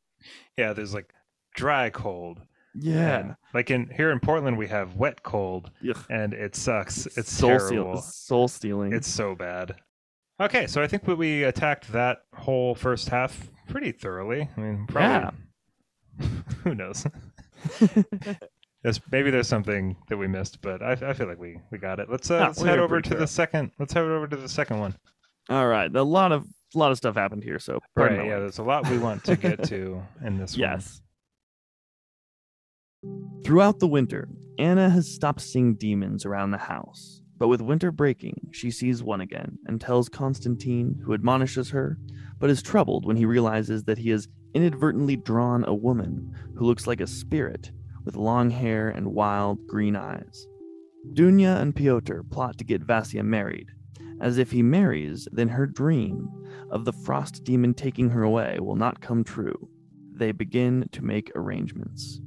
[0.56, 1.12] Yeah, there's like
[1.54, 2.36] dry cold.
[2.74, 6.04] Yeah, and, like in here in Portland, we have wet cold, Ugh.
[6.10, 7.06] and it sucks.
[7.16, 8.02] It's soul terrible.
[8.02, 8.92] soul stealing.
[8.92, 9.76] It's so bad.
[10.40, 14.48] Okay, so I think we, we attacked that whole first half pretty thoroughly.
[14.56, 15.38] I mean, probably.
[16.64, 17.06] who knows?
[18.82, 21.98] there's, maybe there's something that we missed, but I, I feel like we, we got
[21.98, 22.08] it.
[22.08, 23.20] Let's uh, No, let's we head over to thorough.
[23.20, 23.72] the second.
[23.78, 24.94] Let's head over to the second one.
[25.48, 27.58] All right, a lot of a lot of stuff happened here.
[27.58, 28.26] So Right?
[28.26, 30.60] Yeah, there's a lot we want to get to in this one.
[30.60, 31.00] Yes.
[33.44, 34.28] Throughout the winter,
[34.58, 37.22] Anna has stopped seeing demons around the house.
[37.38, 41.98] But with winter breaking, she sees one again and tells Constantine, who admonishes her,
[42.38, 46.86] but is troubled when he realizes that he has inadvertently drawn a woman who looks
[46.86, 47.70] like a spirit
[48.04, 50.46] with long hair and wild green eyes.
[51.12, 53.68] Dunya and Pyotr plot to get Vasya married,
[54.20, 56.28] as if he marries, then her dream
[56.70, 59.68] of the frost demon taking her away will not come true.
[60.12, 62.20] They begin to make arrangements.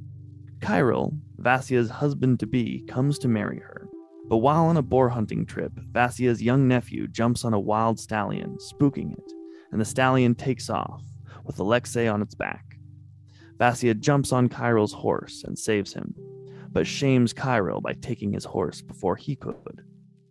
[0.60, 3.81] Kyril, Vasya's husband to be, comes to marry her.
[4.28, 8.56] But while on a boar hunting trip, Vasya's young nephew jumps on a wild stallion,
[8.58, 9.32] spooking it,
[9.70, 11.02] and the stallion takes off,
[11.44, 12.64] with Alexei on its back.
[13.58, 16.14] Vasya jumps on Kyril's horse and saves him,
[16.70, 19.84] but shames Kyril by taking his horse before he could.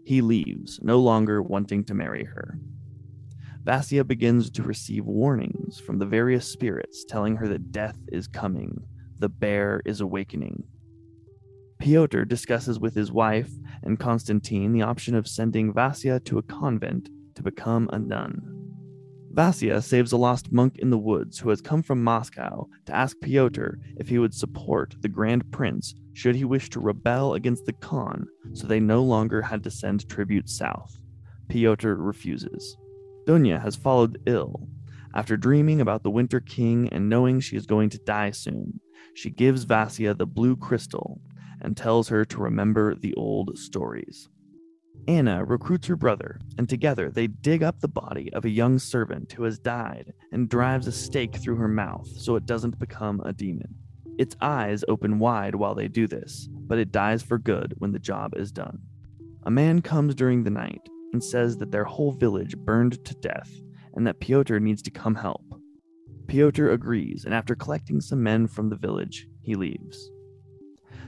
[0.03, 2.57] He leaves, no longer wanting to marry her.
[3.63, 8.75] Vasya begins to receive warnings from the various spirits telling her that death is coming,
[9.19, 10.63] the bear is awakening.
[11.81, 13.49] Pyotr discusses with his wife
[13.81, 18.39] and Constantine the option of sending Vasya to a convent to become a nun.
[19.31, 23.19] Vasya saves a lost monk in the woods who has come from Moscow to ask
[23.19, 27.73] Pyotr if he would support the Grand Prince should he wish to rebel against the
[27.73, 30.99] Khan so they no longer had to send tribute south.
[31.49, 32.77] Pyotr refuses.
[33.25, 34.67] Dunya has followed ill.
[35.15, 38.79] After dreaming about the Winter King and knowing she is going to die soon,
[39.15, 41.19] she gives Vasya the blue crystal
[41.61, 44.29] and tells her to remember the old stories.
[45.07, 49.31] Anna recruits her brother, and together they dig up the body of a young servant
[49.31, 53.33] who has died and drives a stake through her mouth so it doesn't become a
[53.33, 53.73] demon.
[54.19, 57.99] Its eyes open wide while they do this, but it dies for good when the
[57.99, 58.79] job is done.
[59.43, 63.51] A man comes during the night and says that their whole village burned to death
[63.95, 65.43] and that Pyotr needs to come help.
[66.27, 70.11] Pyotr agrees, and after collecting some men from the village, he leaves.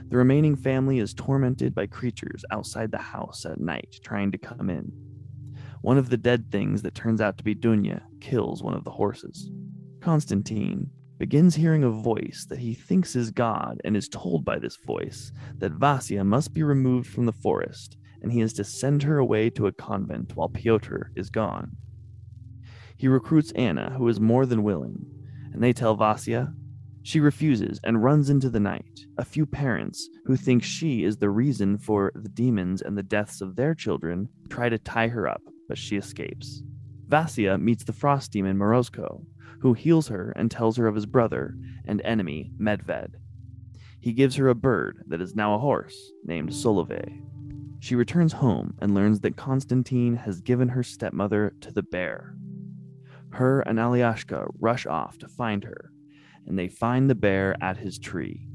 [0.08, 4.70] The remaining family is tormented by creatures outside the house at night trying to come
[4.70, 4.92] in.
[5.80, 8.90] One of the dead things that turns out to be Dunya kills one of the
[8.90, 9.50] horses.
[10.00, 14.76] Constantine begins hearing a voice that he thinks is God and is told by this
[14.76, 19.18] voice that Vasya must be removed from the forest and he is to send her
[19.18, 21.76] away to a convent while Pyotr is gone.
[22.96, 25.04] He recruits Anna, who is more than willing,
[25.52, 26.54] and they tell Vasya.
[27.04, 29.00] She refuses and runs into the night.
[29.18, 33.42] A few parents, who think she is the reason for the demons and the deaths
[33.42, 36.62] of their children, try to tie her up, but she escapes.
[37.06, 39.22] Vasya meets the frost demon Morozko,
[39.60, 43.16] who heals her and tells her of his brother and enemy, Medved.
[44.00, 47.20] He gives her a bird that is now a horse named Solovey.
[47.80, 52.34] She returns home and learns that Constantine has given her stepmother to the bear.
[53.32, 55.90] Her and Alyashka rush off to find her,
[56.46, 58.46] and they find the bear at his tree.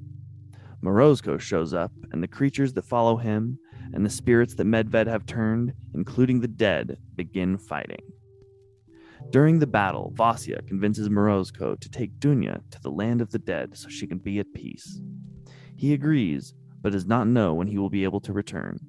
[0.84, 3.60] Morozko shows up, and the creatures that follow him
[3.94, 8.02] and the spirits that Medved have turned, including the dead, begin fighting.
[9.32, 13.78] During the battle, Vasya convinces Morozko to take Dunya to the land of the dead
[13.78, 15.02] so she can be at peace.
[15.76, 18.80] He agrees, but does not know when he will be able to return.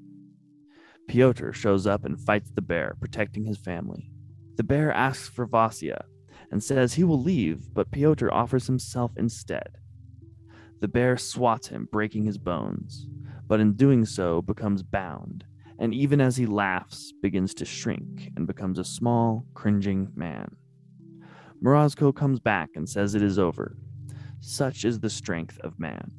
[1.09, 4.11] Pyotr shows up and fights the bear, protecting his family.
[4.57, 6.05] The bear asks for Vasya
[6.51, 9.79] and says he will leave, but Pyotr offers himself instead.
[10.81, 13.07] The bear swats him, breaking his bones,
[13.47, 15.45] but in doing so becomes bound,
[15.79, 20.57] and even as he laughs, begins to shrink and becomes a small, cringing man.
[21.63, 23.77] Morozko comes back and says it is over.
[24.41, 26.11] Such is the strength of man.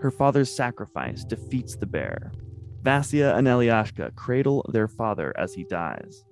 [0.00, 2.32] Her father's sacrifice defeats the bear.
[2.82, 6.24] Vasya and Elyashka cradle their father as he dies.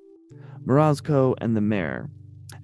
[0.65, 2.11] Morozko and the mare,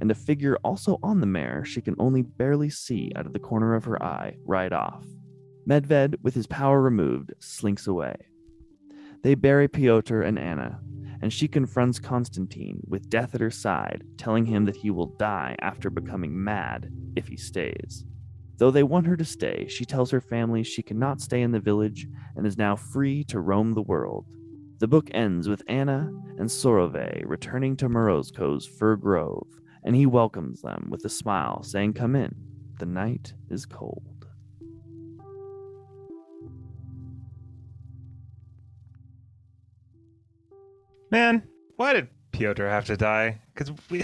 [0.04, 3.38] and a figure also on the mare she can only barely see out of the
[3.38, 5.06] corner of her eye, ride off.
[5.66, 8.14] Medved, with his power removed, slinks away.
[9.22, 10.78] They bury Pyotr and Anna,
[11.22, 15.56] and she confronts Constantine with death at her side, telling him that he will die
[15.60, 18.04] after becoming mad if he stays.
[18.58, 21.60] Though they want her to stay, she tells her family she cannot stay in the
[21.60, 24.26] village and is now free to roam the world.
[24.80, 29.48] The book ends with Anna and Solovey returning to Morozko's fir grove,
[29.84, 32.34] and he welcomes them with a smile, saying, Come in,
[32.78, 34.26] the night is cold.
[41.10, 41.42] Man,
[41.76, 43.40] why did Piotr have to die?
[43.54, 43.98] Because we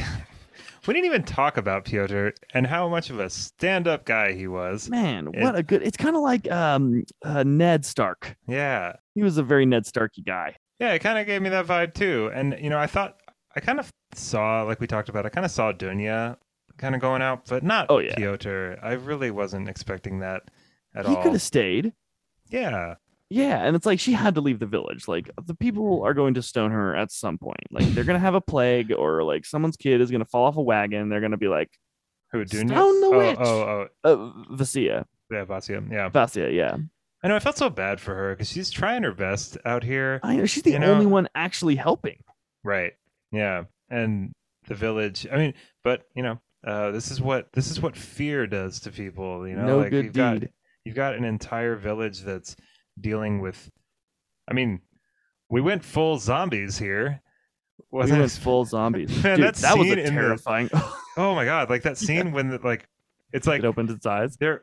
[0.87, 4.89] we didn't even talk about Piotr and how much of a stand-up guy he was.
[4.89, 5.83] Man, It- what a good!
[5.83, 8.37] It's kind of like um, uh, Ned Stark.
[8.47, 10.57] Yeah, He was a very Ned Starky guy.
[10.79, 12.31] yeah, it kind of gave me that vibe too.
[12.35, 13.20] And you know, I thought
[13.57, 16.37] I kind of saw, like we talked about, I kind of saw Dunya
[16.77, 18.15] kind of going out, but not Oh, yeah.
[18.15, 18.75] Piotr.
[18.83, 20.43] I really wasn't expecting that
[20.95, 21.17] at he all.
[21.17, 21.93] He could have stayed.
[22.49, 22.95] Yeah,
[23.29, 25.07] Yeah, and it's like she had to leave the village.
[25.07, 27.61] Like the people are going to stone her at some point.
[27.71, 30.63] Like they're gonna have a plague, or like someone's kid is gonna fall off a
[30.63, 31.09] wagon.
[31.09, 31.71] They're gonna be like,
[32.33, 32.71] who Dunya?
[32.71, 33.39] Stone the oh, witch.
[33.41, 34.13] oh, oh,
[34.51, 35.93] uh, Vasia, yeah, Vasia.
[35.93, 36.77] Yeah, Vasia, yeah.
[37.23, 37.37] I know.
[37.37, 40.19] I felt so bad for her because she's trying her best out here.
[40.25, 42.25] I know she's the You know- only one actually helping.
[42.65, 42.95] Right.
[43.33, 43.65] Yeah.
[43.89, 44.33] And
[44.69, 45.27] the village.
[45.33, 45.55] I mean,
[45.85, 49.47] but you know, uh, this is what this is what fear does to people.
[49.49, 50.51] You know, no like good you've got deed.
[50.85, 52.57] you've got an entire village that's
[53.01, 53.71] dealing with.
[54.49, 54.81] I mean,
[55.49, 57.21] we went full zombies here.
[57.91, 59.09] We Wasn't went it- full zombies.
[59.25, 60.71] Man, Dude, that that was in the- terrifying.
[61.17, 61.69] Oh my god!
[61.69, 62.87] Like that scene when the, like
[63.33, 64.37] it's like it opened its eyes.
[64.37, 64.63] they're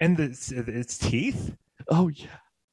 [0.00, 0.24] and the,
[0.68, 1.56] its teeth.
[1.88, 2.26] Oh yeah.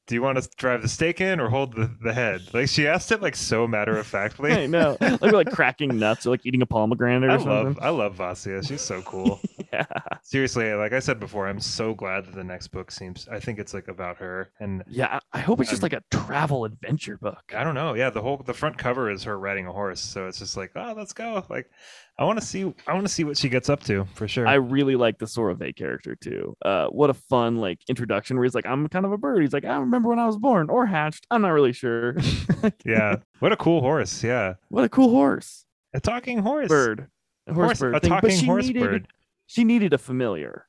[0.07, 2.41] Do you want to drive the stake in or hold the, the head?
[2.53, 4.51] Like she asked it like so matter of factly.
[4.63, 4.97] I know.
[5.01, 7.49] Like we're like cracking nuts or like eating a pomegranate or I something.
[7.51, 8.65] love I love Vasia.
[8.67, 9.39] She's so cool.
[9.73, 9.85] Yeah.
[10.23, 13.27] Seriously, like I said before, I'm so glad that the next book seems.
[13.27, 15.19] I think it's like about her, and Yeah.
[15.33, 17.53] I hope it's just I'm- like a travel adventure book.
[17.53, 17.93] I don't know.
[17.93, 20.71] Yeah, the whole the front cover is her riding a horse, so it's just like,
[20.77, 21.43] oh, let's go.
[21.49, 21.69] Like,
[22.17, 22.73] I want to see.
[22.87, 24.47] I want to see what she gets up to for sure.
[24.47, 26.55] I really like the Solovey character too.
[26.63, 29.51] Uh, what a fun like introduction where he's like, "I'm kind of a bird." He's
[29.51, 31.27] like, "I remember when I was born or hatched.
[31.29, 32.15] I'm not really sure."
[32.85, 34.23] yeah, what a cool horse.
[34.23, 36.69] Yeah, what a cool horse, a talking horse.
[36.69, 37.07] bird,
[37.47, 38.09] a horse, Horse- bird a thing.
[38.11, 39.07] Talking she horse needed, bird.
[39.47, 40.67] She needed a familiar.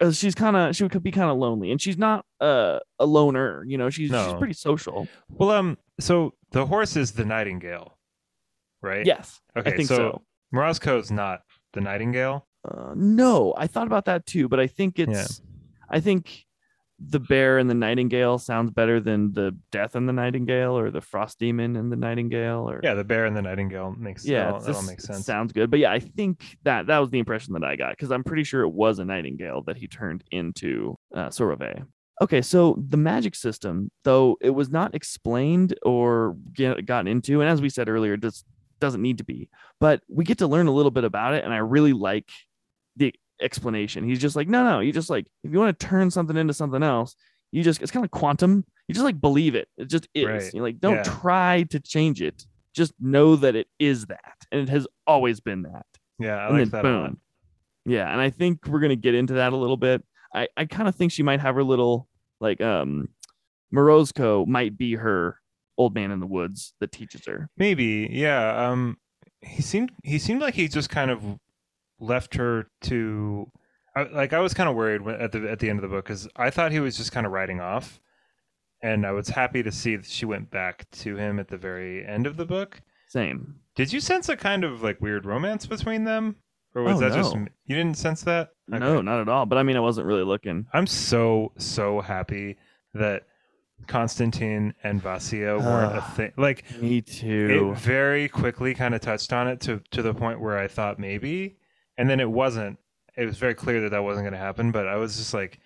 [0.00, 3.04] Uh, she's kind of she could be kind of lonely, and she's not uh, a
[3.06, 3.64] loner.
[3.66, 5.08] You know, she's she's pretty social.
[5.28, 7.98] Well, um, so the horse is the nightingale,
[8.82, 9.04] right?
[9.06, 10.22] Yes, Okay, I think so, so.
[10.54, 11.40] Morozko's not
[11.72, 12.46] the nightingale.
[12.66, 15.40] Uh, no, I thought about that too, but I think it's
[15.88, 16.44] I think
[16.98, 21.02] the bear and the nightingale sounds better than the death and the nightingale or the
[21.02, 24.24] frost demon and the nightingale or Yeah, the bear and the nightingale makes.
[24.24, 25.26] yeah, that all, it's that all just- makes sense.
[25.26, 25.70] sounds good.
[25.70, 28.44] But yeah, I think that that was the impression that I got because I'm pretty
[28.44, 31.84] sure it was a nightingale that he turned into uh, Solovey.
[32.22, 37.50] Okay, so the magic system, though it was not explained or get, gotten into, and
[37.50, 38.46] as we said earlier, just
[38.80, 39.48] doesn't need to be.
[39.80, 42.30] But we get to learn a little bit about it, and I really like
[42.96, 44.04] the explanation.
[44.08, 46.54] He's just like, no, no, you just like if you want to turn something into
[46.54, 47.14] something else,
[47.52, 48.64] you just it's kind of quantum.
[48.88, 49.68] You just like believe it.
[49.76, 50.26] It just is.
[50.26, 50.54] Right.
[50.54, 51.02] You like don't Yeah.
[51.02, 52.44] try to change it.
[52.74, 55.86] Just know that it is that, and it has always been that.
[56.18, 57.20] yeah, I and like that boom.
[57.86, 60.04] Yeah, and I think we're gonna get into that a little bit.
[60.34, 62.08] I I kind of think she might have her little
[62.40, 63.08] like um,
[63.74, 65.40] Morozko might be her
[65.78, 67.50] old man in the woods that teaches her.
[67.56, 68.70] Maybe, yeah.
[68.70, 68.96] Um,
[69.42, 71.22] he seemed he seemed like he just kind of
[71.98, 73.50] left her to,
[73.94, 75.88] I, like I was kind of worried when, at the at the end of the
[75.88, 78.00] book because I thought he was just kind of riding off,
[78.82, 82.04] and I was happy to see that she went back to him at the very
[82.06, 82.80] end of the book.
[83.08, 83.56] Same.
[83.76, 86.36] Did you sense a kind of like weird romance between them,
[86.74, 87.40] or was Oh, that just no.
[87.42, 88.50] m- you didn't sense that?
[88.68, 89.46] No, not at all.
[89.46, 90.66] But I mean, I wasn't really looking.
[90.72, 92.56] I'm so so happy
[92.94, 93.22] that
[93.86, 96.12] Constantine and Vasia weren't a Ah.
[96.16, 96.32] thing.
[96.36, 97.70] Like Me too.
[97.72, 100.98] it very quickly kind of touched on it to to the point where I thought
[100.98, 101.56] maybe,
[101.96, 102.78] and then it wasn't.
[103.16, 104.72] It was very clear that that wasn't going to happen.
[104.72, 105.60] But I was just like,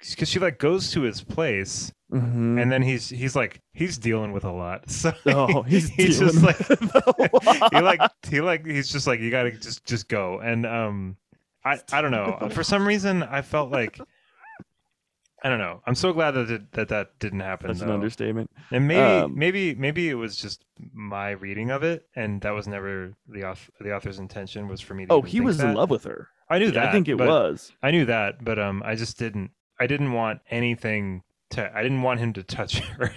[0.00, 2.60] because she like goes to his place, Mhm.
[2.62, 4.84] and then he's he's like he's dealing with a lot.
[4.90, 6.56] So oh, he's, he's just like
[7.72, 10.38] he like he like he's just like you got to just just go.
[10.38, 11.16] And um,
[11.64, 12.48] I I don't know.
[12.52, 13.98] For some reason, I felt like.
[15.42, 15.82] I don't know.
[15.86, 17.68] I'm so glad that it, that that didn't happen.
[17.68, 18.50] That's an understatement.
[18.70, 20.64] And maybe Um, maybe maybe it was just
[20.94, 24.94] my reading of it, and that was never the author, the author's intention was for
[24.94, 25.12] me to.
[25.12, 26.28] Oh, he was in love with her.
[26.48, 26.88] I knew Yeah, that.
[26.88, 27.72] I think it was.
[27.82, 29.50] I knew that, but um, I just didn't.
[29.78, 31.70] I didn't want anything to.
[31.76, 33.12] I didn't want him to touch her.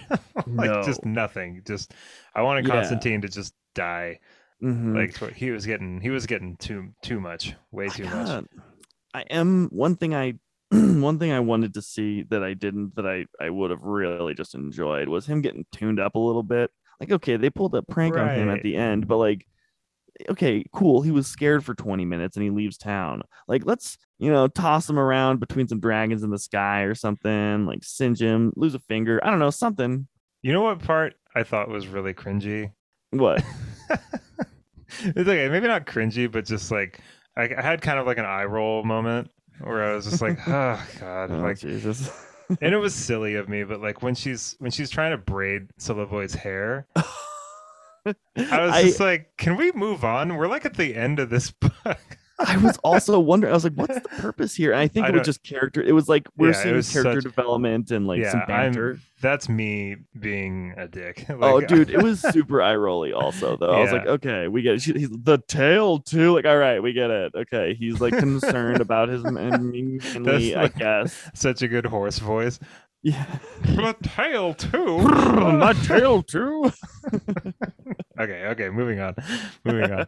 [0.46, 1.62] like just nothing.
[1.66, 1.94] Just
[2.34, 2.74] I wanted Yeah.
[2.74, 4.20] Constantine to just die.
[4.62, 4.94] Mhm.
[4.94, 6.00] Like he was getting.
[6.02, 7.54] He was getting too too much.
[7.72, 8.44] Way too much.
[9.14, 10.34] I am one thing I
[11.00, 14.34] one thing I wanted to see that I didn't that I I would have really
[14.34, 16.70] just enjoyed was him getting tuned up a little bit.
[17.00, 19.46] Like okay, they pulled a prank on him at the end, but like
[20.28, 21.02] okay, cool.
[21.02, 23.22] He was scared for 20 minutes and he leaves town.
[23.48, 27.66] Like, let's, you know, toss him around between some dragons in the sky or something,
[27.66, 29.20] like singe him, lose a finger.
[29.24, 30.06] I don't know, something.
[30.42, 32.72] You know what part I thought was really cringy?
[33.10, 33.42] What?
[35.00, 37.00] it's okay, maybe not cringy, but just like
[37.36, 39.30] I, I had kind of like an eye roll moment
[39.60, 42.10] where I was just like, oh god, Oh, like, Jesus.
[42.60, 45.68] and it was silly of me, but like when she's when she's trying to braid
[45.78, 50.36] Solovey's hair, I was I, just like, can we move on?
[50.36, 51.98] We're like at the end of this book.
[52.46, 54.72] I was also wondering, I was like, what's the purpose here?
[54.72, 55.82] And I think I it was just character.
[55.82, 58.98] It was like we're Yeah, seeing character such- development and like some yeah, I'm, banter.
[59.20, 61.26] that's me being a dick.
[61.30, 63.12] oh, dude, it was super eye rolly.
[63.12, 64.82] Also, though, I was like, okay, we get it.
[64.82, 66.32] She, he's the tail too.
[66.34, 67.32] Like, all right, we get it.
[67.34, 71.30] Okay, he's like concerned about his man- manly, I guess.
[71.34, 72.58] such a good horse voice.
[73.02, 74.98] Yeah, The tail too.
[74.98, 76.70] my tail too.
[78.20, 79.14] okay, okay, moving on.
[79.64, 80.06] Moving on.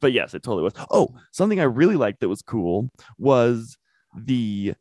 [0.00, 0.72] But yes, it totally was.
[0.90, 2.88] Oh, something I really liked that was cool
[3.18, 3.76] was
[4.16, 4.74] the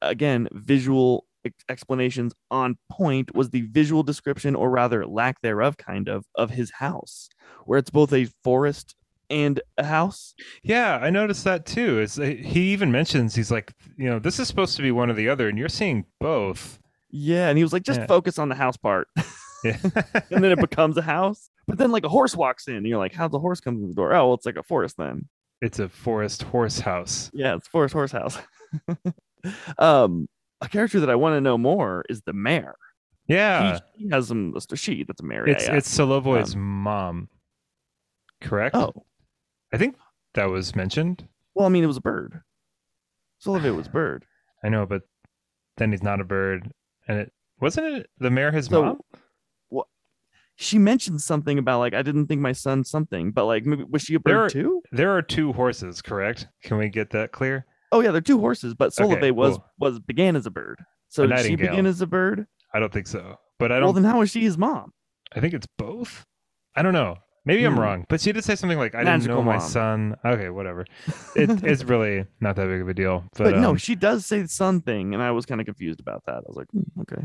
[0.00, 6.08] again visual ex- explanations on point was the visual description or rather lack thereof kind
[6.08, 7.28] of of his house
[7.66, 8.94] where it's both a forest
[9.30, 11.98] and a house Yeah, I noticed that too.
[12.00, 15.08] It's uh, he even mentions he's like, you know, this is supposed to be one
[15.10, 16.78] or the other, and you're seeing both.
[17.10, 18.06] yeah and he was like just Yeah.
[18.06, 19.08] focus on the house part
[19.64, 19.78] Yeah.
[20.30, 22.98] and then it becomes a house but then like a horse walks in and you're
[22.98, 25.28] like how's the horse come to the door oh well it's like a forest then
[25.62, 27.30] it's a forest horse house.
[27.32, 28.36] Yeah, it's Forest Horse House.
[29.78, 30.28] um,
[30.60, 32.74] a character that I want to know more is the mayor.
[33.28, 34.54] Yeah, he, he has some.
[34.74, 35.46] She that's a mayor.
[35.48, 37.28] it's it's Solovey's mom.
[38.40, 38.74] Correct.
[38.74, 38.92] oh
[39.72, 39.94] I think
[40.34, 41.28] that was mentioned.
[41.54, 42.40] well, I mean, it was a bird.
[43.40, 44.24] Solovey was a bird.
[44.64, 45.02] I know, but
[45.76, 46.72] then he's not a bird,
[47.06, 49.00] and it wasn't it the mayor his So, mom.
[50.56, 54.02] She mentioned something about like I didn't think my son something, but like maybe was
[54.02, 54.82] she a bird There are- too?
[54.92, 56.46] There are two horses, correct?
[56.62, 57.66] Can we get that clear?
[57.90, 59.66] Oh yeah, they're two horses, but Solovey Okay, was cool.
[59.78, 60.78] was began as a bird.
[61.08, 62.46] So did she begin as a bird?
[62.74, 63.84] I don't think so, but I don't.
[63.84, 64.92] Well, then how is she his mom?
[65.34, 66.24] I think it's both.
[66.76, 67.16] I don't know.
[67.44, 67.80] Maybe I'm Hmm.
[67.80, 69.68] wrong, but she did say something like, "I didn't Magical know my mom.
[69.68, 70.84] son." Okay, whatever.
[71.36, 73.24] It, it's really not that big of a deal.
[73.36, 75.64] But, But, no, um, she does say the son thing, and I was kind of
[75.66, 76.36] confused about that.
[76.36, 77.22] I was like, hmm, okay.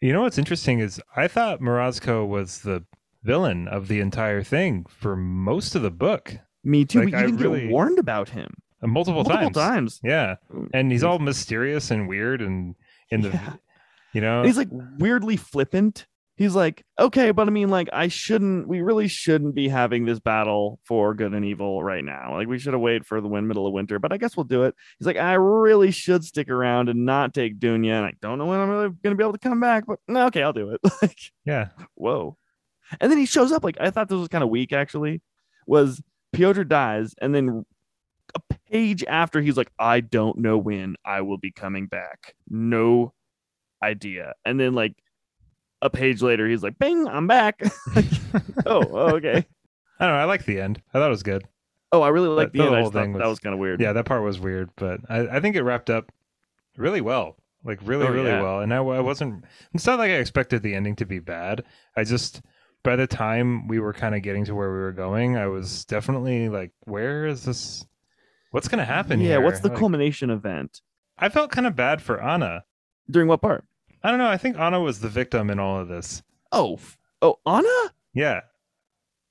[0.00, 2.84] You know what's interesting is I thought Morozko was the
[3.22, 7.00] villain of the entire thing for most of the book, Me too.
[7.00, 9.98] Like, we I really- get warned about him multiple, multiple times.
[9.98, 10.00] times.
[10.04, 10.36] Yeah,
[10.72, 12.74] and he's all mysterious and weird, and
[13.10, 13.54] in the Yeah.
[14.12, 14.68] you know, And he's like
[14.98, 16.06] weirdly flippant.
[16.38, 20.20] He's like, okay, but I mean, like, I shouldn't, we really shouldn't be having this
[20.20, 22.36] battle for good and evil right now.
[22.36, 24.44] Like, we should have waited for the wind middle of winter, but I guess we'll
[24.44, 24.76] do it.
[24.98, 27.90] He's like, I really should stick around and not take Dunya.
[27.90, 29.98] And I don't know when I'm really going to be able to come back, but
[30.06, 30.80] no, okay, I'll do it.
[31.02, 32.36] like, yeah, whoa.
[33.00, 33.64] And then he shows up.
[33.64, 35.20] Like, I thought this was kind of weak, actually.
[35.66, 36.00] Was
[36.32, 37.66] Piotr dies, and then
[38.36, 42.34] a page after he's like, I don't know when I will be coming back.
[42.48, 43.12] No
[43.82, 44.34] idea.
[44.44, 44.94] And then like
[45.82, 47.60] a page later, he's like, Bing, I'm back.
[47.94, 48.04] Like,
[48.66, 49.46] oh, oh, okay.
[50.00, 50.20] I don't know.
[50.20, 50.80] I like the end.
[50.92, 51.44] I thought it was good.
[51.90, 52.74] Oh, I really like The- end.
[52.76, 53.80] Whole thing that was- was kind of weird.
[53.80, 56.12] Yeah, that part was weird, but I, I think it wrapped up
[56.76, 57.36] really well.
[57.64, 58.40] Like really, Oh, really yeah.
[58.42, 58.60] well.
[58.60, 59.44] And I, I wasn't.
[59.74, 61.64] It's not like I expected the ending to be bad.
[61.96, 62.40] I just
[62.84, 65.84] by the time we were kind of getting to where we were going, I was
[65.86, 67.84] definitely like, where is this?
[68.52, 69.26] What's gonna happen Yeah.
[69.28, 69.40] here?
[69.40, 70.80] What's the Like, culmination event?
[71.18, 72.62] I felt kind of bad for Anna.
[73.10, 73.64] During what part?
[74.02, 74.28] I don't know.
[74.28, 76.22] I think Anna was the victim in all of this.
[76.52, 76.78] Oh,
[77.22, 77.92] oh, Anna?
[78.14, 78.40] Yeah.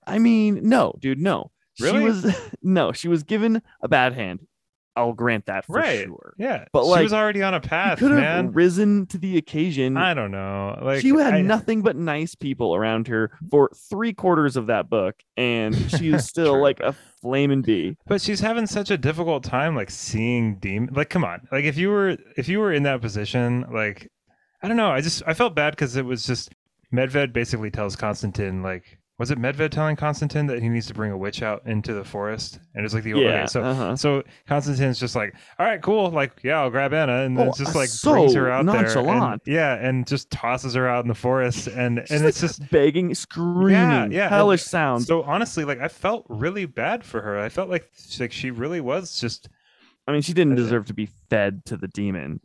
[0.05, 1.51] I mean, no, dude, no.
[1.80, 1.99] Really?
[1.99, 4.45] She was no, she was given a bad hand.
[4.95, 6.05] I'll grant that for Right.
[6.05, 6.34] sure.
[6.39, 6.65] Yeah.
[6.74, 8.51] But, she was already on a path, could have man.
[8.51, 9.95] risen to the occasion.
[9.95, 10.76] I don't know.
[10.82, 14.89] Like she had I- nothing but nice people around her for three quarters of that
[14.89, 17.95] book, and she is still like a flaming bee.
[18.07, 21.47] But she's having such a difficult time like seeing demon like come on.
[21.51, 24.09] Like if you were if you were in that position, like
[24.62, 26.53] I don't know, I just I felt bad because it was just
[26.93, 31.12] Medved basically tells Konstantin like was it Medved telling Konstantin that he needs to bring
[31.12, 32.60] a witch out into the forest?
[32.76, 33.16] And it's like the Yeah.
[33.16, 33.95] okay, so uh-huh.
[33.95, 37.53] so Konstantin's just like, all right, cool, like yeah, I'll grab Anna, and then Oh,
[37.58, 41.08] just like so brings her out there, and, yeah, and just tosses her out in
[41.08, 44.30] the forest, and and like it's just begging, screaming, yeah.
[44.30, 45.08] hellish sounds.
[45.08, 47.39] so honestly, like I felt really bad for her.
[47.39, 47.89] I felt like
[48.20, 49.49] like she really was just
[50.08, 52.39] I mean, she didn't deserve to be fed to the demon.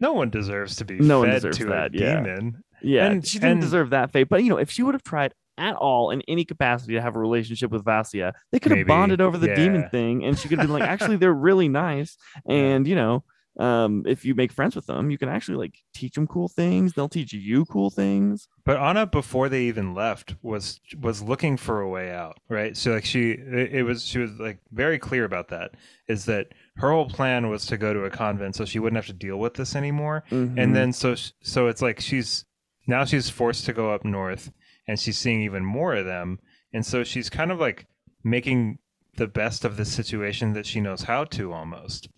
[0.00, 2.16] No one deserves to be No one fed deserves to that, a yeah.
[2.16, 2.62] demon.
[2.82, 4.28] Yeah, And- she didn't and- deserve that fate.
[4.28, 7.16] But you know, if she would have tried at all in any capacity to have
[7.16, 10.58] a relationship with Vasya, they could have bonded over the demon thing, and she could
[10.58, 12.16] have been like, actually, they're really nice,
[12.46, 13.24] and you know,
[13.58, 16.92] um, if you make friends with them, you can actually like teach them cool things.
[16.92, 18.48] They'll teach you cool things.
[18.66, 22.76] But Anna, before they even left, was was looking for a way out, right?
[22.76, 25.70] So like she, it was she was like very clear about that.
[26.06, 29.06] Is that her whole plan was to go to a convent so she wouldn't have
[29.06, 30.24] to deal with this anymore.
[30.30, 30.54] Mhm.
[30.62, 32.44] And then so so it's like she's
[32.86, 34.52] now she's forced to go up north,
[34.86, 36.38] and she's seeing even more of them,
[36.72, 37.86] and so she's kind of like
[38.22, 38.78] making
[39.16, 42.08] the best of the situation that she knows how to almost,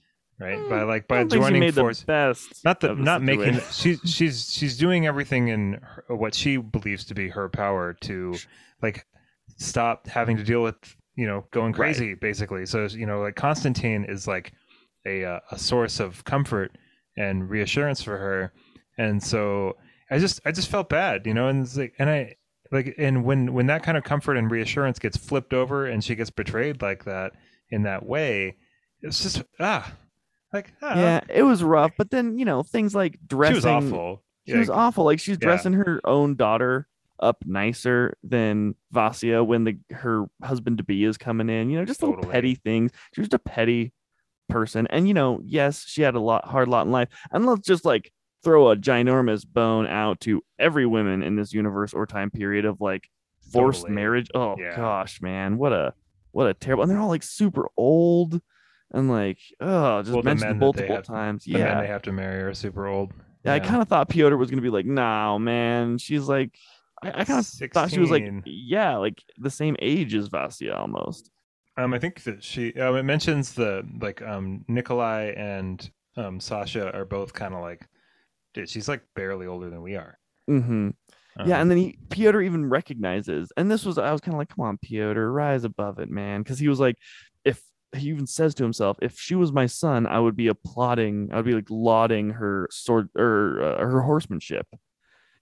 [0.40, 0.58] right?
[0.68, 1.04] By like.
[1.04, 2.64] I by don't think she joining made force the best.
[2.64, 7.04] not the the not making she's she's she's doing everything in her, what she believes
[7.06, 8.34] to be her power to
[8.82, 9.06] like
[9.56, 10.76] stop having to deal with
[11.20, 11.94] you know going Right.
[11.94, 14.52] crazy basically so you know like constantine is like
[15.06, 16.70] a uh, a source of comfort
[17.16, 18.52] and reassurance for her
[18.98, 19.76] and so
[20.10, 22.34] i just i just felt bad you know and it's like and i
[22.70, 26.14] like and when when that kind of comfort and reassurance gets flipped over and she
[26.14, 27.32] gets betrayed like that
[27.70, 28.54] in that way
[29.02, 29.92] it's just ah
[30.52, 31.92] like ah, Yeah, it was rough.
[31.98, 33.52] But then you know things like dressing.
[33.60, 35.04] she was awful She was Like, awful.
[35.04, 35.46] Like she's Yeah.
[35.46, 36.86] dressing her own daughter
[37.20, 41.70] up nicer than Vasya when the her husband to be is coming in.
[41.70, 42.90] You know, just little petty things.
[43.14, 43.92] She was just a petty
[44.48, 44.86] person.
[44.88, 47.08] And you know, yes, she had a lot hard lot in life.
[47.30, 48.12] And let's just like
[48.44, 52.80] throw a ginormous bone out to every woman in this universe or time period of
[52.80, 53.08] like
[53.52, 53.94] forced Totally.
[53.96, 54.28] marriage.
[54.34, 54.76] Oh Yeah.
[54.76, 55.94] gosh, man, what a
[56.32, 56.82] what a terrible.
[56.84, 58.40] And they're all like super old
[58.92, 60.58] and like oh, just Well, mentioned men that they
[60.88, 61.44] multiple have- times.
[61.44, 61.80] the men yeah.
[61.80, 63.12] they have to marry are super old
[63.44, 66.54] Yeah, I kind of thought Pyotr was gonna be like, "No, man." She's like,
[67.02, 70.74] I, I kind of thought she was like, yeah, like the same age as Vasya
[70.74, 71.30] almost.
[71.76, 72.72] Um, I think that she.
[72.74, 77.86] Um, it mentions the like um Nikolai and um Sasha are both kind of like,
[78.54, 80.18] dude, she's like barely older than we are.
[80.50, 80.90] Mm-hmm.
[81.44, 84.38] yeah, Um, and then he Pyotr even recognizes, and this was I was kind of
[84.38, 86.96] like, "Come on, Pyotr, rise above it, man," because he was like,
[87.44, 87.60] if
[87.96, 91.36] he even says to himself, "If she was my son, I would be applauding, I
[91.36, 94.66] would be like lauding her sword or uh, her horsemanship."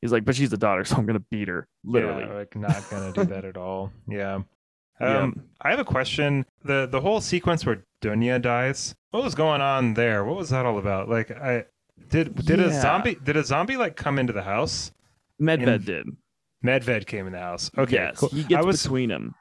[0.00, 2.84] He's like, "But she's a daughter, so I'm gonna beat her, literally." yeah, like not
[2.90, 3.92] gonna do that at all.
[4.08, 4.40] Yeah.
[4.98, 5.24] Yeah.
[5.24, 6.46] Um, I have a question.
[6.64, 8.94] the The whole sequence where Dunya dies.
[9.10, 10.24] What was going on there?
[10.24, 11.10] What was that all about?
[11.10, 11.66] Like, I
[12.08, 14.92] did did a zombie did a zombie like come into the house?
[15.38, 16.06] Medved in- did.
[16.64, 17.70] Medved came in the house.
[17.76, 18.30] Okay, yes, cool.
[18.30, 19.34] he gets I was between them.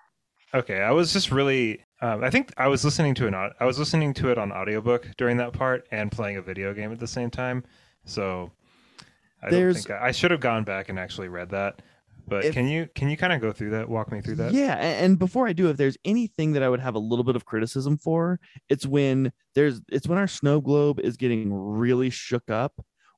[0.54, 1.82] Okay, I was just really.
[2.02, 3.34] Um, I think I was listening to an.
[3.34, 6.92] I was listening to it on audiobook during that part and playing a video game
[6.92, 7.64] at the same time.
[8.04, 8.52] So
[9.44, 11.82] I There's- don't think I, I should have gone back and actually read that.
[12.28, 13.88] But If- can you can you kind of go through that?
[13.88, 14.52] Walk me through that.
[14.54, 17.36] Yeah, and before I do, if there's anything that I would have a little bit
[17.36, 22.50] of criticism for, it's when there's it's when our snow globe is getting really shook
[22.50, 22.74] up.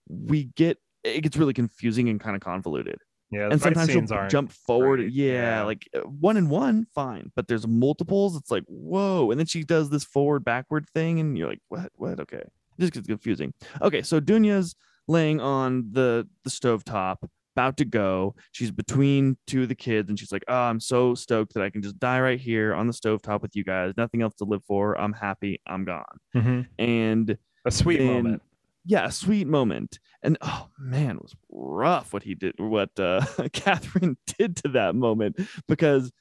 [0.10, 3.00] We get it gets really confusing and kind of convoluted.
[3.32, 5.02] Yeah, the and sometimes scenes you'll jump forward.
[5.12, 5.64] Yeah, yeah.
[5.64, 7.32] like uh, one and one, fine.
[7.36, 8.36] But there's multiples.
[8.36, 11.92] It's like whoa, and then she does this forward backward thing, and you're like, what?
[11.96, 12.20] What?
[12.20, 12.44] Okay,
[12.78, 13.54] this gets confusing.
[13.82, 14.76] Okay, so Dunya's
[15.08, 18.36] laying on the the stove top, about to go.
[18.52, 21.70] She's between two of the kids, and she's like, "Oh, I'm so stoked that I
[21.70, 23.94] can just die right here on the stove top with you guys.
[23.98, 25.00] Nothing else to live for.
[25.00, 25.60] I'm happy.
[25.68, 26.68] I'm gone." Mhm.
[26.78, 28.42] And A sweet then- moment.
[28.86, 30.00] yeah, a sweet moment.
[30.24, 33.22] And oh man, it was rough what he did, what uh
[33.54, 36.12] Katherine did to that moment because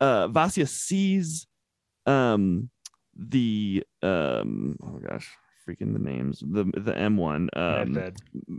[0.00, 1.46] uh Vasya sees
[2.06, 2.70] um
[3.16, 5.28] the um oh my gosh,
[5.68, 7.94] freaking the names, the the M1 um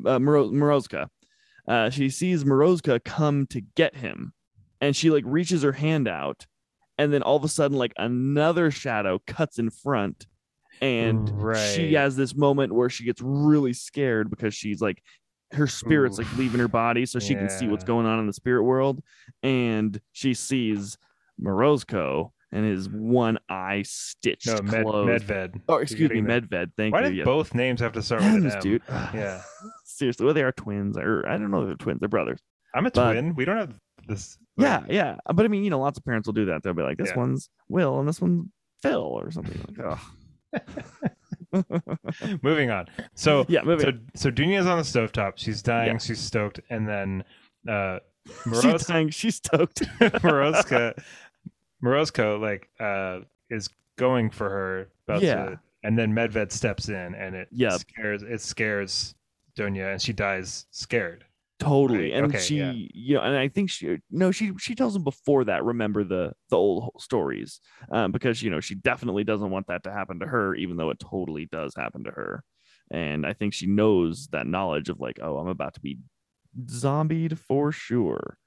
[0.05, 1.07] uh, Moro- Morozko.
[1.67, 4.33] Uh, she sees Morozko come to get him,
[4.81, 6.45] and she like reaches her hand out,
[6.97, 10.25] and then all of a sudden, like another shadow cuts in front,
[10.81, 11.31] and
[11.75, 15.01] she has this moment where she gets really scared because she's like
[15.51, 18.33] her spirit's like leaving her body, so she can see what's going on in the
[18.33, 19.01] spirit world,
[19.43, 20.97] and she sees
[21.41, 25.25] Morozko and his one eye stitched No, Med, closed.
[25.27, 25.61] Medved.
[25.69, 26.71] Oh, excuse me, Medved.
[26.77, 27.09] Thank Why you.
[27.09, 27.25] did yes.
[27.25, 28.59] both names have to start with an M?
[28.61, 28.81] dude.
[28.89, 29.41] Yeah,
[29.85, 32.39] Seriously, well, they are twins, or I don't know if they're twins, they're brothers.
[32.73, 33.35] I'm a But- twin.
[33.35, 33.73] We don't have
[34.07, 34.37] this.
[34.57, 35.15] Yeah, yeah.
[35.33, 36.63] But I mean, you know, lots of parents will do that.
[36.63, 37.17] They'll be like, this Yeah.
[37.17, 38.47] one's Will and this one's
[38.81, 39.59] Phil or something.
[39.77, 39.99] Like,
[40.53, 40.59] oh.
[42.43, 42.87] Moving on.
[43.15, 43.85] So yeah, moving.
[43.85, 44.01] so on.
[44.15, 45.33] so Dunya's on the stovetop.
[45.35, 45.93] She's dying.
[45.93, 45.97] Yeah.
[45.97, 47.23] She's stoked, and then
[47.67, 47.99] uh,
[48.61, 49.09] She's dying.
[49.09, 49.81] She's stoked.
[49.99, 50.97] Morozko,
[51.83, 54.89] Morozko, like uh, is going for her.
[55.07, 55.45] About Yeah.
[55.45, 57.79] to, and then Medved steps in, and it Yep.
[57.79, 59.15] scares it scares
[59.57, 61.25] Dunya, and she dies scared.
[61.59, 62.11] totally.
[62.11, 62.71] Right, And okay, she, yeah.
[62.71, 66.31] you know, and I think she, no, she, she tells him before that, remember the,
[66.49, 67.59] the old stories,
[67.91, 70.89] um, because, you know, she definitely doesn't want that to happen to her, even though
[70.89, 72.45] it totally does happen to her.
[72.91, 75.99] And I think she knows that knowledge of like, oh, I'm about to be
[76.69, 78.37] zombied for sure.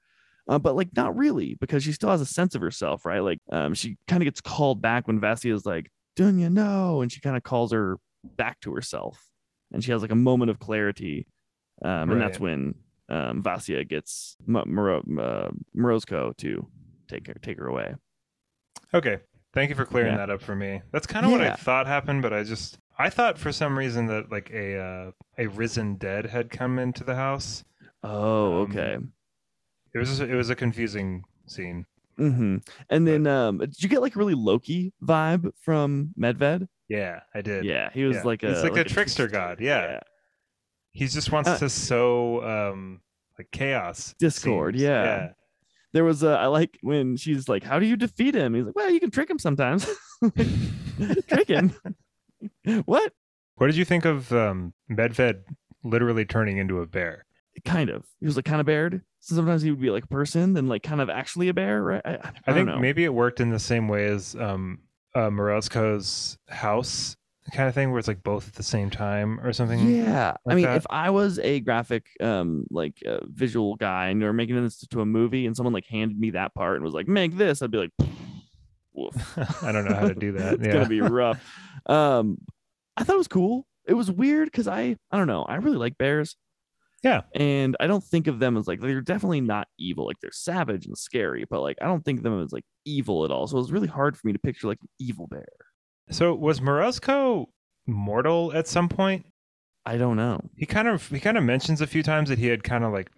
[0.47, 3.19] Uh, but like not really because she still has a sense of herself, right?
[3.21, 7.09] Like um, she kind of gets called back when Vasya is like, Dunya, no, and
[7.11, 7.97] she kind of calls her
[8.37, 9.29] back to herself,
[9.71, 11.27] and she has like a moment of clarity,
[11.81, 12.75] um, and that's when
[13.09, 16.67] um, Vasya gets M- Moro- uh, Morozko to
[17.07, 17.95] take her take her away.
[18.93, 19.19] Okay.
[19.53, 20.17] Thank you for clearing Yeah.
[20.17, 20.81] that up for me.
[20.91, 24.07] That's kind of what I thought happened, but I just I thought for some reason
[24.07, 27.63] that like a uh, a risen dead had come into the house.
[28.03, 28.97] Oh, Um, okay.
[29.93, 31.85] It was it was a confusing scene.
[32.17, 32.57] hmm
[32.89, 36.67] And then, um, did you get like a really Loki vibe from Medved?
[36.89, 37.65] Yeah, I did.
[37.65, 38.23] Yeah, he was Yeah.
[38.23, 39.99] like a He's like a trickster god, yeah.
[40.91, 43.01] He just wants Uh, to sow um
[43.37, 44.13] like chaos.
[44.19, 44.83] Discord, seems.
[44.83, 45.29] yeah.
[45.91, 48.75] There was a I like when she's like, "How do you defeat him?" He's like,
[48.75, 49.87] "Well, you can trick him sometimes."
[51.27, 51.73] trick him?
[52.85, 53.13] what?
[53.55, 55.43] What did you think of um Medved
[55.83, 57.25] literally turning into a bear?
[57.65, 58.05] Kind of.
[58.19, 59.01] He was like kind of bared.
[59.19, 61.81] So sometimes he would be like a person, then like kind of actually a bear,
[61.81, 62.01] right?
[62.03, 62.79] I, I, I think know.
[62.79, 64.79] maybe it worked in the same way as um
[65.15, 67.15] uh Morozko's house
[67.51, 69.89] kind of thing where it's like both at the same time or something.
[69.89, 70.77] Yeah, I mean, that.
[70.77, 75.01] if I was a graphic, um, like uh, visual guy, and were making this to
[75.01, 77.71] a movie, and someone like handed me that part and was like, "Make this," I'd
[77.71, 77.91] be like,
[78.93, 80.55] "Woof." I don't know how to do that.
[80.55, 80.73] it's yeah.
[80.73, 81.43] gonna be rough.
[81.85, 82.37] Um,
[82.95, 83.65] I thought it was cool.
[83.85, 86.37] It was weird because I, I don't know, I really like bears.
[87.03, 87.21] Yeah.
[87.35, 90.05] and I don't think of them as like they're definitely not evil.
[90.05, 93.25] Like they're savage and scary, but like I don't think of them as like evil
[93.25, 93.45] at all.
[93.47, 95.45] So it was really hard for me to picture like an evil bear.
[96.09, 97.47] So was Morozko
[97.87, 99.25] mortal at some point?
[99.85, 100.39] I don't know.
[100.55, 102.93] He kind of he kind of mentions a few times that he had kind of
[102.93, 103.09] like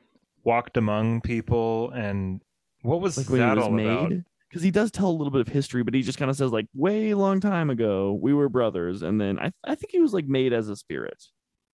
[0.44, 2.42] walked among people and
[2.84, 4.10] what was like that was all about?
[4.10, 6.38] made because he does tell a little bit of history but he just kind of
[6.38, 10.00] says like way long time ago we were brothers and then i, I think he
[10.00, 11.18] was like made as a spirit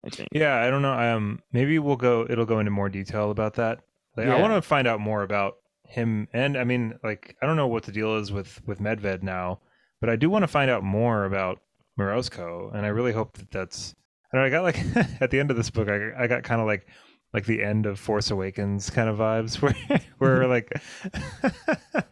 [0.06, 0.94] i think Yeah, I don't know.
[0.94, 2.26] Um, maybe we'll go.
[2.30, 3.80] It'll go into more detail about that.
[4.18, 7.56] Like, I want to find out more about him, and I mean, like, I don't
[7.56, 9.60] know what the deal is with with Medved now,
[10.02, 11.60] but I do want to find out more about
[12.00, 13.96] Morozko, and I really hope that that's.
[14.32, 14.48] I don't know.
[14.48, 16.88] I got like at the end of this book, I I got kind of like
[17.34, 20.72] like the end of Force Awakens kind of vibes, where where like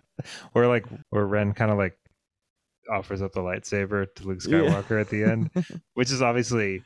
[0.54, 1.98] where like where Ren kind of like
[2.90, 4.60] offers up the lightsaber to Luke Yeah.
[4.60, 5.50] Skywalker at the end,
[5.94, 6.84] which is obviously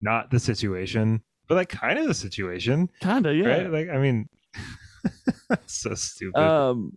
[0.00, 3.70] not the situation, but like kind of the situation, kind of yeah right?
[3.70, 4.28] Like, I mean,
[5.66, 6.40] so stupid.
[6.40, 6.96] um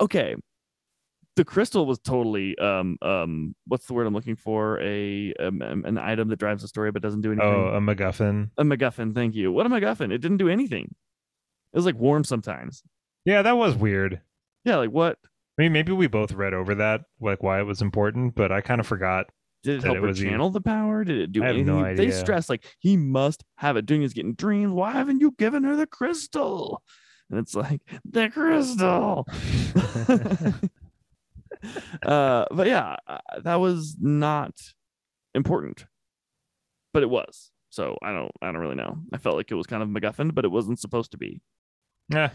[0.00, 0.34] okay
[1.36, 5.84] the crystal was totally um um what's the word i'm looking for a um, um,
[5.84, 8.50] an item that drives the story but doesn't do anything oh, a MacGuffin.
[8.58, 10.84] a macguffin thank you what a macguffin it didn't do anything
[11.72, 12.82] it was like warm sometimes
[13.24, 14.20] Yeah, that was weird.
[14.64, 15.18] yeah like what
[15.56, 18.60] I mean, maybe we both read over that, like why it was important, but I
[18.60, 19.26] kind of forgot.
[19.64, 21.04] Did it that help it her channel the power?
[21.04, 21.66] Did it do I anything?
[21.66, 23.86] no They stress like he must have it.
[23.86, 24.72] Doing is getting dreams.
[24.72, 26.82] Why haven't you given her the crystal?
[27.30, 29.24] And it's like the crystal.
[32.04, 34.52] uh, but yeah, uh, that was not
[35.34, 35.86] important,
[36.92, 37.50] but it was.
[37.70, 38.98] So I don't, I don't really know.
[39.14, 41.40] I felt like it was kind of MacGuffin, but it wasn't supposed to be.
[42.10, 42.30] Yeah.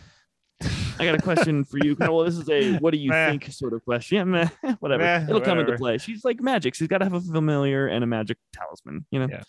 [0.99, 1.95] I got a question for you.
[1.99, 3.29] Well, this is a what do you Meh.
[3.31, 4.17] think sort of question.
[4.17, 5.03] Yeah, meh, whatever.
[5.03, 5.97] Meh, It'll come into play.
[5.97, 6.75] She's like magic.
[6.75, 9.05] She's got to have a familiar and a magic talisman.
[9.11, 9.27] You know.
[9.29, 9.43] Yeah.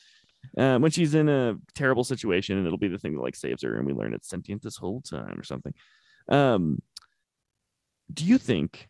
[0.57, 3.63] Uh, when she's in a terrible situation, and it'll be the thing that like saves
[3.63, 5.75] her, and we learn it's sentient this whole time or something.
[6.29, 6.81] Um,
[8.13, 8.89] do you think?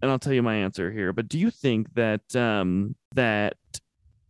[0.00, 1.12] And I'll tell you my answer here.
[1.12, 3.56] But do you think that um that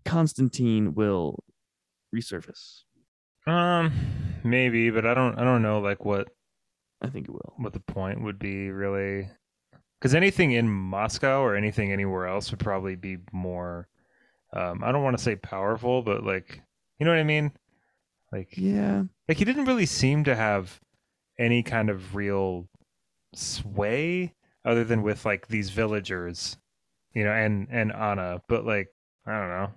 [0.04, 1.44] Constantine will
[2.14, 2.82] resurface?
[3.46, 3.92] Um,
[4.44, 5.38] maybe, but I don't.
[5.38, 6.28] I don't know, like what
[7.00, 7.54] I think it will.
[7.58, 9.28] But the point would be really.
[9.98, 13.88] Because anything in Moscow or anything anywhere else would probably be more.
[14.52, 16.62] Um, I don't want to say powerful, but like,
[16.98, 17.52] you know what I mean?
[18.32, 19.02] Like, Yeah.
[19.28, 20.80] like he didn't really seem to have
[21.38, 22.68] any kind of real
[23.34, 24.34] sway
[24.64, 26.56] other than with like these villagers,
[27.12, 28.40] you know, and and Anna.
[28.48, 28.88] But like,
[29.26, 29.70] I don't know.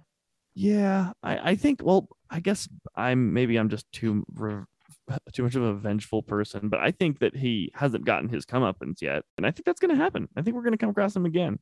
[0.54, 1.82] Yeah, I, I think.
[1.84, 4.64] Well, I guess I'm maybe I'm just too re-
[5.34, 9.02] too much of a vengeful person, but I think that he hasn't gotten his comeuppance
[9.02, 10.28] yet, and I think that's going to happen.
[10.36, 11.60] I think we're going to come across him again.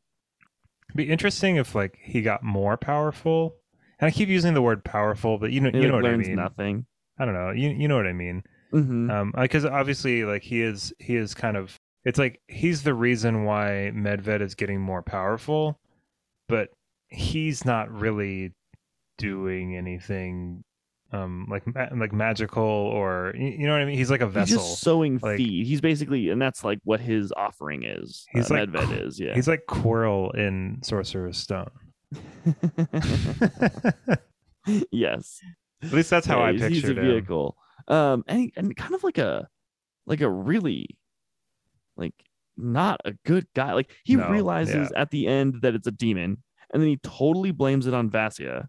[0.89, 3.55] It'd be interesting if like he got more powerful.
[3.99, 6.05] And I keep using the word powerful, but you know, He you like, know what
[6.05, 6.35] I mean.
[6.35, 6.85] nothing.
[7.19, 7.51] I don't know.
[7.51, 8.43] You you know what I mean.
[8.71, 11.75] hmm Um, because obviously, like he is he is kind of.
[12.05, 15.77] It's like he's the reason why Medved is getting more powerful,
[16.47, 16.69] but
[17.09, 18.53] he's not really
[19.17, 20.63] doing anything
[21.11, 23.97] um like ma- like magical or you, know what I mean.
[23.97, 24.57] He's like a He's vessel.
[24.57, 25.65] just sowing like- feed.
[25.67, 28.25] He's basically, and that's like what his offering is.
[28.31, 29.19] He's uh, like Medved is.
[29.19, 29.33] Yeah.
[29.33, 31.69] He's like Quirrell in Sorcerer's Stone.
[34.91, 35.39] yes.
[35.83, 37.07] At least that's how Yeah, I he's- he's pictured a him.
[37.11, 37.57] vehicle.
[37.87, 39.47] Um, and he, and kind of like a
[40.05, 40.97] like a really
[41.97, 42.13] like
[42.57, 43.73] not a good guy.
[43.73, 47.51] Like he No, realizes at the end that it's a demon, and then he totally
[47.51, 48.67] blames it on Vasya.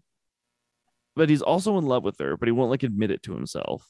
[1.21, 3.87] But he's also in love with her, but he won't like admit it to himself.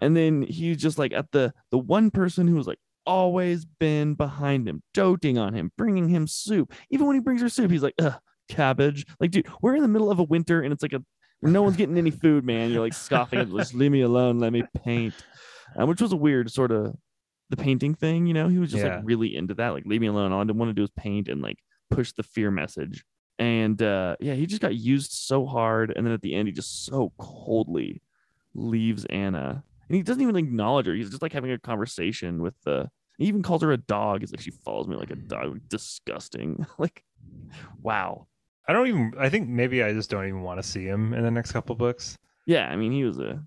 [0.00, 4.68] And then he's just like at the the one person who's like always been behind
[4.68, 6.72] him, doting on him, bringing him soup.
[6.90, 8.14] Even when he brings her soup, he's like, Ugh,
[8.48, 9.06] cabbage.
[9.20, 11.04] Like, dude, we're in the middle of a winter and it's like a
[11.40, 12.72] no one's getting any food, man.
[12.72, 15.14] You're like scoffing at just leave me alone, let me paint.
[15.76, 16.96] Um, which was a weird sort of
[17.50, 18.48] the painting thing, you know.
[18.48, 18.96] He was just Yeah.
[18.96, 20.32] like really into that, like leave me alone.
[20.32, 21.58] All I want to do is paint and like
[21.90, 23.04] push the fear message.
[23.40, 26.52] And uh yeah, he just got used so hard, and then at the end, he
[26.52, 28.02] just so coldly
[28.54, 30.94] leaves Anna, and he doesn't even acknowledge her.
[30.94, 32.90] He's just like having a conversation with the.
[33.16, 34.20] He even calls her a dog.
[34.20, 35.60] He's like, she follows me like a dog.
[35.68, 36.64] Disgusting.
[36.78, 37.02] like,
[37.82, 38.26] wow.
[38.68, 39.12] I don't even.
[39.18, 41.74] I think maybe I just don't even want to see him in the next couple
[41.74, 42.18] books.
[42.46, 43.42] Yeah, I mean, he was a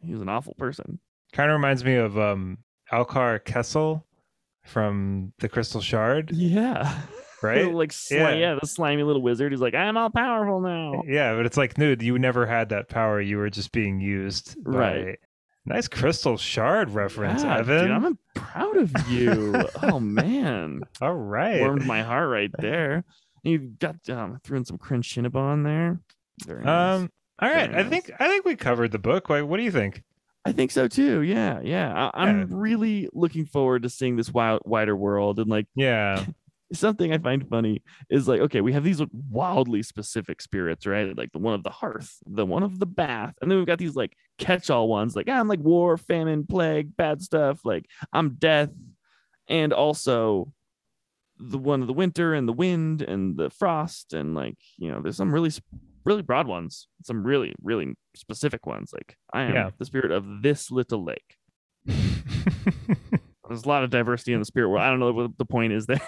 [0.00, 1.00] he was an awful person.
[1.32, 2.58] Kind of reminds me of um,
[2.92, 4.02] Akar Kessell
[4.64, 7.00] from the Crystal Shard, Yeah.
[7.42, 7.72] Right?
[7.74, 8.34] like sli- Yeah.
[8.34, 8.58] yeah.
[8.60, 9.52] the slimy little wizard.
[9.52, 11.02] He's like, I'm all powerful now.
[11.06, 13.20] Yeah, but it's like, dude, you never had that power.
[13.20, 14.56] You were just being used.
[14.64, 15.18] by- Right.
[15.64, 17.82] Nice Crystal Shard reference, Yeah, Evan.
[17.82, 19.54] Dude, I'm proud of you.
[19.84, 21.60] oh man, All right.
[21.60, 23.04] warmed my heart right there.
[23.44, 26.00] You got um, threw in some cringe Cinnabon there.
[26.46, 27.00] Very nice.
[27.02, 27.10] Um.
[27.40, 27.72] All right.
[27.74, 29.30] I think I think we covered the book.
[29.30, 30.02] Like, what do you think?
[30.44, 31.22] I think so too.
[31.22, 32.10] Yeah, yeah.
[32.12, 32.46] I, I'm Yeah.
[32.50, 36.24] really looking forward to seeing this wild, wider world and like Yeah.
[36.72, 41.16] something I find funny is like, okay, we have these like, wildly specific spirits, right?
[41.16, 43.78] Like the one of the hearth, the one of the bath, and then we've got
[43.78, 48.34] these like catch-all ones, like ah, I'm like war, famine, plague, bad stuff, like I'm
[48.34, 48.70] death,
[49.48, 50.52] and also
[51.38, 55.00] the one of the winter and the wind and the frost, and like you know,
[55.02, 55.50] there's some really
[56.04, 58.92] really broad ones, some really really specific ones.
[58.92, 59.70] Like I am Yeah.
[59.78, 61.36] the spirit of this little lake.
[63.48, 64.82] There's a lot of diversity in the spirit world.
[64.82, 66.00] I don't know what the point is there.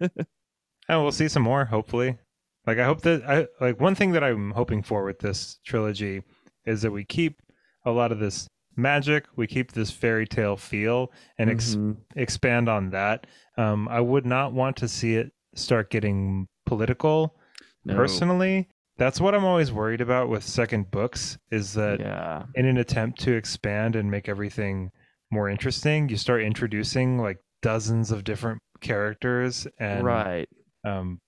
[0.00, 0.10] And
[0.88, 2.18] we'll see some more, hopefully.
[2.66, 6.22] Like I hope that I like one thing that I'm hoping for with this trilogy
[6.64, 7.40] is that we keep
[7.84, 8.46] a lot of this
[8.76, 11.96] magic, we keep this fairy tale feel and ex- Mhm.
[12.16, 13.26] expand on that.
[13.58, 17.36] Um, I would not want to see it start getting political
[17.84, 17.94] No.
[17.94, 18.68] personally.
[18.96, 22.44] That's what I'm always worried about with second books is that yeah.
[22.54, 24.90] in an attempt to expand and make everything
[25.30, 30.48] more interesting, you start introducing like dozens of different characters and right.
[30.84, 31.20] um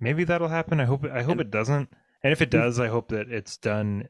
[0.00, 1.88] maybe that'll happen i hope i hope And- it doesn't
[2.22, 4.08] and if it does i hope that it's done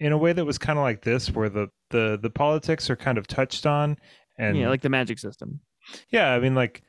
[0.00, 2.96] in a way that was kind of like this where the the the politics are
[2.96, 3.96] kind of touched on
[4.38, 5.60] and yeah, like the magic system.
[6.10, 6.82] yeah i mean like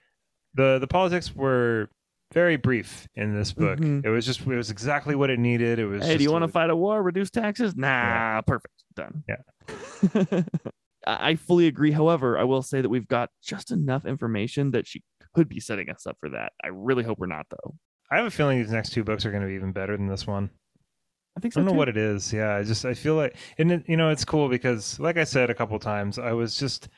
[0.56, 1.90] the the politics were
[2.34, 4.04] very brief in this book Mhm.
[4.06, 6.44] it was just it was exactly what it needed it was Hey, do you want
[6.44, 7.04] to fight a war?
[7.04, 7.76] Reduce taxes?
[7.76, 8.74] Nah, perfect.
[8.96, 9.24] Done.
[9.30, 10.42] Yeah.
[11.06, 11.92] I fully agree.
[11.92, 15.04] However, I will say that we've got just enough information that she
[15.34, 16.54] could be setting us up for that.
[16.64, 17.76] I really hope we're not, though.
[18.12, 20.08] i have a feeling these next two books are going to be even better than
[20.08, 20.50] this one
[21.36, 21.78] I think so I don't know too.
[21.80, 22.32] what it is.
[22.32, 25.24] Yeah, I just I feel like, and it, you know, it's cool because, like I
[25.24, 26.90] said a couple times, I was just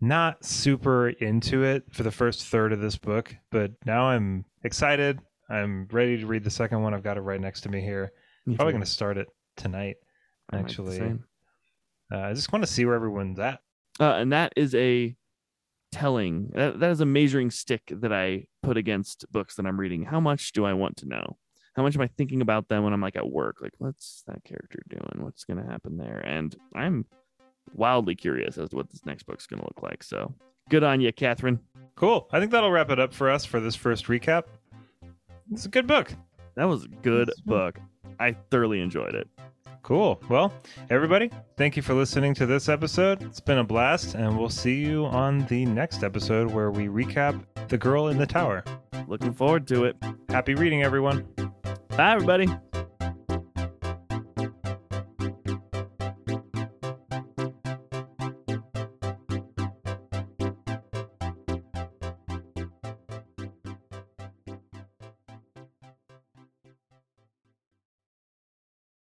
[0.00, 5.20] not super into it for the first third of this book, but now I'm excited.
[5.50, 6.94] I'm ready to read the second one.
[6.94, 8.12] I've got it right next to me here.
[8.46, 9.96] Me Probably going to start it tonight.
[10.50, 11.24] I Actually, same.
[12.10, 13.60] uh, I just want to see where everyone's at.
[14.00, 15.14] Uh, and that is a
[15.92, 16.50] telling.
[16.54, 20.04] That, that is a measuring stick that I put against books that I'm reading.
[20.04, 21.36] How much do I want to know?
[21.74, 23.56] How much am I thinking about them when I'm like at work?
[23.62, 25.24] Like, what's that character doing?
[25.24, 26.18] What's going to happen there?
[26.18, 27.06] And I'm
[27.74, 30.02] wildly curious as to what this next book's going to look like.
[30.02, 30.34] So
[30.68, 31.60] good on you, Katherine.
[31.94, 32.28] Cool.
[32.32, 34.44] I think that'll wrap it up for us for this first recap.
[35.52, 36.12] It's a good book.
[36.56, 37.78] That was a good book.
[38.18, 39.28] I thoroughly enjoyed it.
[39.82, 40.22] Cool.
[40.28, 40.52] Well,
[40.90, 43.22] everybody, thank you for listening to this episode.
[43.22, 47.42] It's been a blast, and we'll see you on the next episode where we recap
[47.68, 48.62] The Girl in the Tower.
[49.08, 49.96] Looking forward to it.
[50.28, 51.26] Happy reading, everyone.
[51.96, 52.48] Bye, everybody.